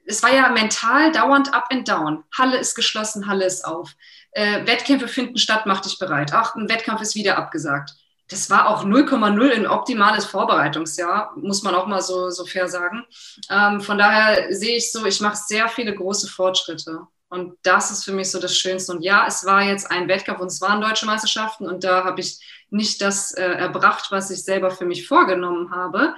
[0.05, 2.23] es war ja mental dauernd up and down.
[2.37, 3.91] Halle ist geschlossen, Halle ist auf.
[4.31, 6.31] Äh, Wettkämpfe finden statt, mach dich bereit.
[6.33, 7.93] Ach, ein Wettkampf ist wieder abgesagt.
[8.29, 13.03] Das war auch 0,0 ein optimales Vorbereitungsjahr, muss man auch mal so, so fair sagen.
[13.49, 17.07] Ähm, von daher sehe ich so, ich mache sehr viele große Fortschritte.
[17.27, 18.93] Und das ist für mich so das Schönste.
[18.93, 22.21] Und ja, es war jetzt ein Wettkampf und es waren deutsche Meisterschaften und da habe
[22.21, 26.15] ich nicht das äh, erbracht, was ich selber für mich vorgenommen habe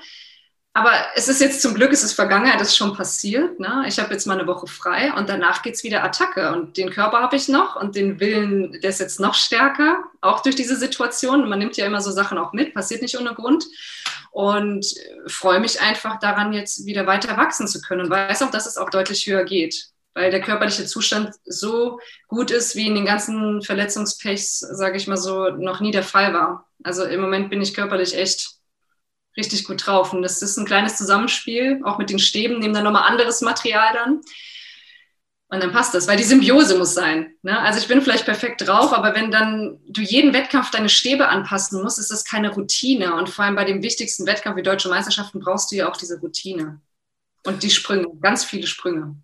[0.76, 3.60] aber es ist jetzt zum Glück, es ist Vergangenheit, das ist schon passiert.
[3.60, 3.86] Ne?
[3.88, 6.52] Ich habe jetzt mal eine Woche frei und danach geht es wieder Attacke.
[6.52, 10.42] Und den Körper habe ich noch und den Willen, der ist jetzt noch stärker, auch
[10.42, 11.48] durch diese Situation.
[11.48, 13.66] Man nimmt ja immer so Sachen auch mit, passiert nicht ohne Grund.
[14.32, 14.84] Und
[15.28, 18.78] freue mich einfach daran, jetzt wieder weiter wachsen zu können und weiß auch, dass es
[18.78, 19.90] auch deutlich höher geht.
[20.16, 25.18] Weil der körperliche Zustand so gut ist, wie in den ganzen Verletzungspechs, sage ich mal
[25.18, 26.68] so, noch nie der Fall war.
[26.84, 28.62] Also im Moment bin ich körperlich echt
[29.38, 30.14] richtig gut drauf.
[30.14, 33.94] Und das ist ein kleines Zusammenspiel, auch mit den Stäben, nehmen dann nochmal anderes Material
[33.94, 34.22] dann.
[35.54, 37.36] Und dann passt das, weil die Symbiose muss sein.
[37.44, 37.60] Ne?
[37.60, 41.84] Also ich bin vielleicht perfekt drauf, aber wenn dann du jeden Wettkampf deine Stäbe anpassen
[41.84, 43.16] musst, ist das keine Routine.
[43.16, 46.20] Und vor allem bei dem wichtigsten Wettkampf wie Deutsche Meisterschaften brauchst du ja auch diese
[46.20, 46.82] Routine.
[47.46, 49.16] Und die Sprünge, ganz viele Sprünge.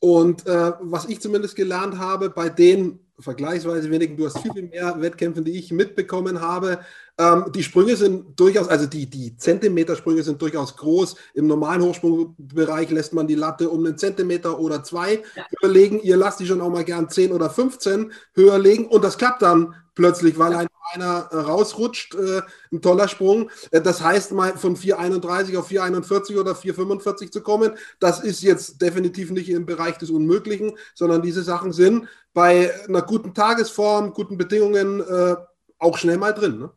[0.00, 4.68] Und äh, was ich zumindest gelernt habe, bei den vergleichsweise wenigen, du hast viel, viel
[4.68, 6.80] mehr Wettkämpfe, die ich mitbekommen habe,
[7.20, 11.16] ähm, die Sprünge sind durchaus, also die, die Zentimetersprünge sind durchaus groß.
[11.34, 15.44] Im normalen Hochsprungbereich lässt man die Latte um einen Zentimeter oder zwei ja.
[15.60, 16.00] höher legen.
[16.00, 19.42] Ihr lasst die schon auch mal gern 10 oder 15 höher legen und das klappt
[19.42, 22.42] dann plötzlich, weil ein einer äh, rausrutscht, äh,
[22.72, 23.50] ein toller Sprung.
[23.70, 28.80] Äh, das heißt, mal von 4,31 auf 4,41 oder 4,45 zu kommen, das ist jetzt
[28.82, 34.36] definitiv nicht im Bereich des Unmöglichen, sondern diese Sachen sind bei einer guten Tagesform, guten
[34.36, 35.36] Bedingungen äh,
[35.78, 36.58] auch schnell mal drin.
[36.58, 36.70] Ne?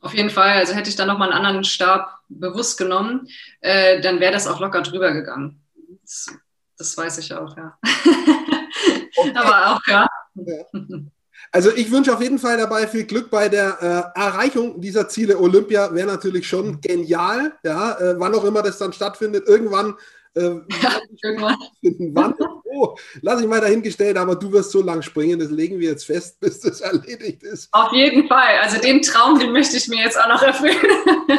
[0.00, 0.58] Auf jeden Fall.
[0.58, 3.28] Also hätte ich da nochmal einen anderen Stab bewusst genommen,
[3.60, 5.60] äh, dann wäre das auch locker drüber gegangen.
[6.02, 6.34] Das,
[6.76, 7.78] das weiß ich auch, ja.
[9.16, 9.32] Okay.
[9.34, 10.06] Aber auch, ja.
[11.50, 15.38] Also ich wünsche auf jeden Fall dabei viel Glück bei der äh, Erreichung dieser Ziele.
[15.38, 19.48] Olympia wäre natürlich schon genial, ja, äh, wann auch immer das dann stattfindet.
[19.48, 19.96] Irgendwann
[20.34, 21.56] äh, ja, irgendwann.
[21.82, 22.34] Wann?
[22.70, 26.06] Oh, lass ich mal dahingestellt, aber du wirst so lang springen, das legen wir jetzt
[26.06, 27.68] fest, bis das erledigt ist.
[27.72, 28.58] Auf jeden Fall.
[28.62, 30.76] Also den Traum, den möchte ich mir jetzt auch noch erfüllen.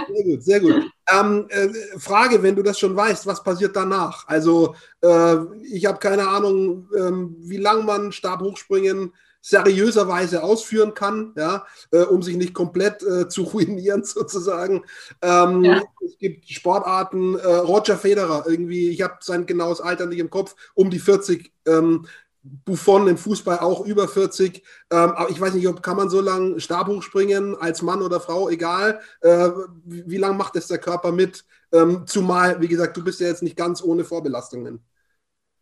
[0.08, 0.92] Sehr gut, sehr gut.
[1.12, 4.28] Ähm, äh, Frage, wenn du das schon weißt, was passiert danach?
[4.28, 5.36] Also äh,
[5.72, 12.22] ich habe keine Ahnung, ähm, wie lang man Stabhochspringen seriöserweise ausführen kann, ja, äh, um
[12.22, 14.84] sich nicht komplett äh, zu ruinieren sozusagen.
[15.22, 15.82] Ähm, ja.
[16.06, 20.56] Es gibt Sportarten, äh, Roger Federer, irgendwie, ich habe sein genaues Alter nicht im Kopf,
[20.74, 21.52] um die 40.
[21.66, 22.06] Ähm,
[22.42, 24.64] Buffon im Fußball auch über 40.
[24.92, 28.20] Ähm, aber ich weiß nicht, ob kann man so lange Stab hochspringen, als Mann oder
[28.20, 29.02] Frau, egal.
[29.22, 29.50] Äh,
[29.84, 31.44] wie, wie lange macht es der Körper mit?
[31.72, 34.84] Ähm, zumal, wie gesagt, du bist ja jetzt nicht ganz ohne Vorbelastungen.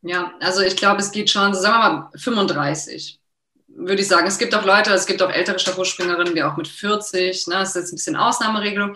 [0.02, 3.20] Ja, also ich glaube, es geht schon, sagen wir mal, 35
[3.78, 4.28] würde ich sagen.
[4.28, 7.70] Es gibt auch Leute, es gibt auch ältere Stabhochspringerinnen, die auch mit 40, ne, das
[7.70, 8.96] ist jetzt ein bisschen Ausnahmeregelung.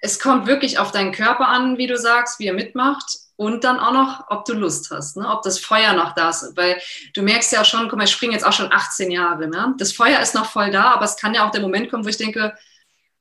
[0.00, 3.78] Es kommt wirklich auf deinen Körper an, wie du sagst, wie er mitmacht und dann
[3.78, 5.28] auch noch, ob du Lust hast, ne?
[5.28, 6.56] ob das Feuer noch da ist.
[6.56, 6.80] Weil
[7.14, 9.48] du merkst ja schon, guck mal, ich springe jetzt auch schon 18 Jahre.
[9.48, 9.74] Ne?
[9.78, 12.08] Das Feuer ist noch voll da, aber es kann ja auch der Moment kommen, wo
[12.08, 12.54] ich denke,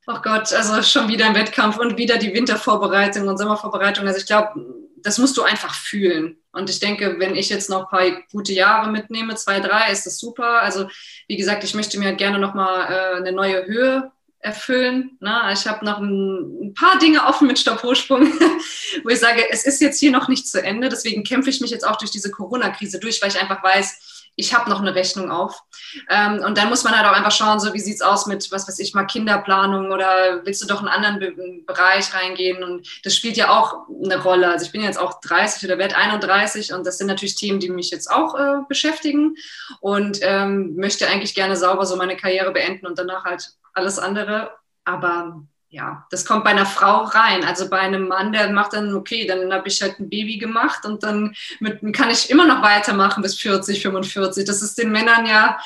[0.06, 4.06] ach Gott, also schon wieder ein Wettkampf und wieder die Wintervorbereitung und Sommervorbereitung.
[4.06, 6.38] Also ich glaube, das musst du einfach fühlen.
[6.52, 10.08] Und ich denke, wenn ich jetzt noch ein paar gute Jahre mitnehme, zwei, drei, ist
[10.08, 10.64] das super.
[10.64, 10.90] Also
[11.28, 15.18] wie gesagt, ich möchte mir gerne noch mal äh, eine neue Höhe erfüllen.
[15.20, 15.52] Ne?
[15.54, 18.32] Ich habe noch ein, ein, paar Dinge offen mit Stopphochsprung,
[19.04, 20.90] wo ich sage, es ist jetzt hier noch nicht zu Ende.
[20.90, 24.54] Deswegen kämpfe ich mich jetzt auch durch diese Corona-Krise durch, weil ich einfach weiß, ich
[24.54, 25.64] habe noch eine Rechnung auf.
[26.10, 28.68] Ähm, und dann muss man halt auch einfach schauen, so wie sieht's aus mit, was
[28.68, 32.64] weiß ich, mal Kinderplanung oder willst du doch in einen anderen Be Bereich reingehen?
[32.64, 34.50] Und das spielt ja auch eine Rolle.
[34.50, 37.70] Also ich bin jetzt auch 30 oder werde 31 und das sind natürlich Themen, die
[37.70, 39.36] mich jetzt auch äh, beschäftigen
[39.80, 44.52] und ähm, möchte eigentlich gerne sauber so meine Karriere beenden und danach halt alles andere.
[44.84, 45.44] Aber
[45.76, 47.44] ja, das kommt bei einer Frau rein.
[47.44, 50.86] Also bei einem Mann, der macht dann, okay, dann habe ich halt ein Baby gemacht
[50.86, 54.46] und dann mit, kann ich immer noch weitermachen bis 40, 45.
[54.46, 55.60] Das ist den Männern ja,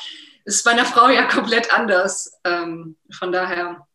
[0.44, 2.32] ist bei einer Frau ja komplett anders.
[2.42, 3.86] Ähm, von daher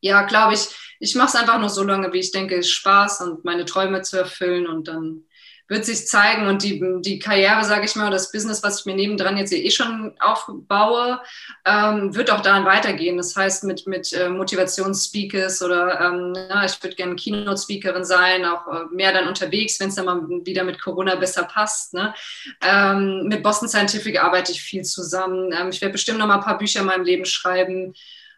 [0.00, 0.68] ja, glaube ich,
[1.00, 4.16] ich mache es einfach nur so lange, wie ich denke, Spaß und meine Träume zu
[4.16, 5.24] erfüllen und dann
[5.68, 8.94] wird sich zeigen und die, die Karriere, sage ich mal, das Business, was ich mir
[8.94, 11.20] nebendran jetzt eh schon aufbaue,
[11.66, 13.18] ähm, wird auch daran weitergehen.
[13.18, 18.66] Das heißt, mit, mit äh, Motivationsspeakers oder ähm, na, ich würde gerne Keynote-Speakerin sein, auch
[18.66, 21.92] äh, mehr dann unterwegs, wenn es dann mal wieder mit Corona besser passt.
[21.92, 22.14] Ne?
[22.62, 25.52] Ähm, mit Boston Scientific arbeite ich viel zusammen.
[25.52, 27.92] Ähm, ich werde bestimmt noch mal ein paar Bücher in meinem Leben schreiben.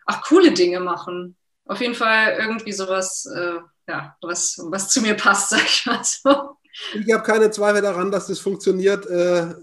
[0.05, 1.37] Ach, coole Dinge machen.
[1.65, 6.03] Auf jeden Fall irgendwie sowas, äh, ja, was, was zu mir passt, sag ich mal
[6.03, 6.60] so.
[6.95, 9.07] Ich habe keine Zweifel daran, dass das funktioniert.
[9.07, 9.55] Äh,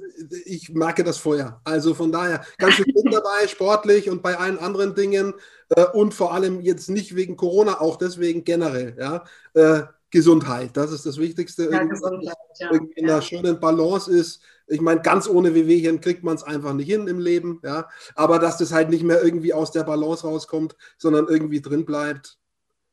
[0.45, 1.61] ich merke das vorher.
[1.63, 5.33] Also von daher ganz Sinn dabei, sportlich und bei allen anderen Dingen
[5.69, 8.95] äh, und vor allem jetzt nicht wegen Corona, auch deswegen generell.
[8.99, 9.23] Ja.
[9.53, 11.69] Äh, Gesundheit, das ist das Wichtigste.
[11.69, 12.71] Ja, Gesundheit, ja.
[12.71, 14.41] In einer schönen Balance ist.
[14.67, 17.59] Ich meine, ganz ohne Wehwehchen kriegt man es einfach nicht hin im Leben.
[17.63, 17.89] Ja.
[18.15, 22.37] Aber dass das halt nicht mehr irgendwie aus der Balance rauskommt, sondern irgendwie drin bleibt,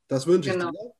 [0.09, 0.71] das wünsche genau.
[0.71, 0.93] ich dir.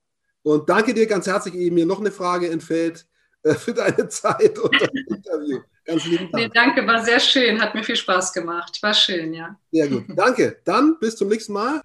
[0.45, 3.07] Und danke dir ganz herzlich, ehe mir noch eine Frage entfällt,
[3.43, 5.61] äh, für deine Zeit und das Interview.
[5.87, 6.35] Ganz lieben Dank.
[6.35, 8.79] Nee, danke, war sehr schön, hat mir viel Spaß gemacht.
[8.83, 9.57] War schön, ja.
[9.73, 10.59] Sehr gut, danke.
[10.65, 11.81] Dann bis zum nächsten Mal.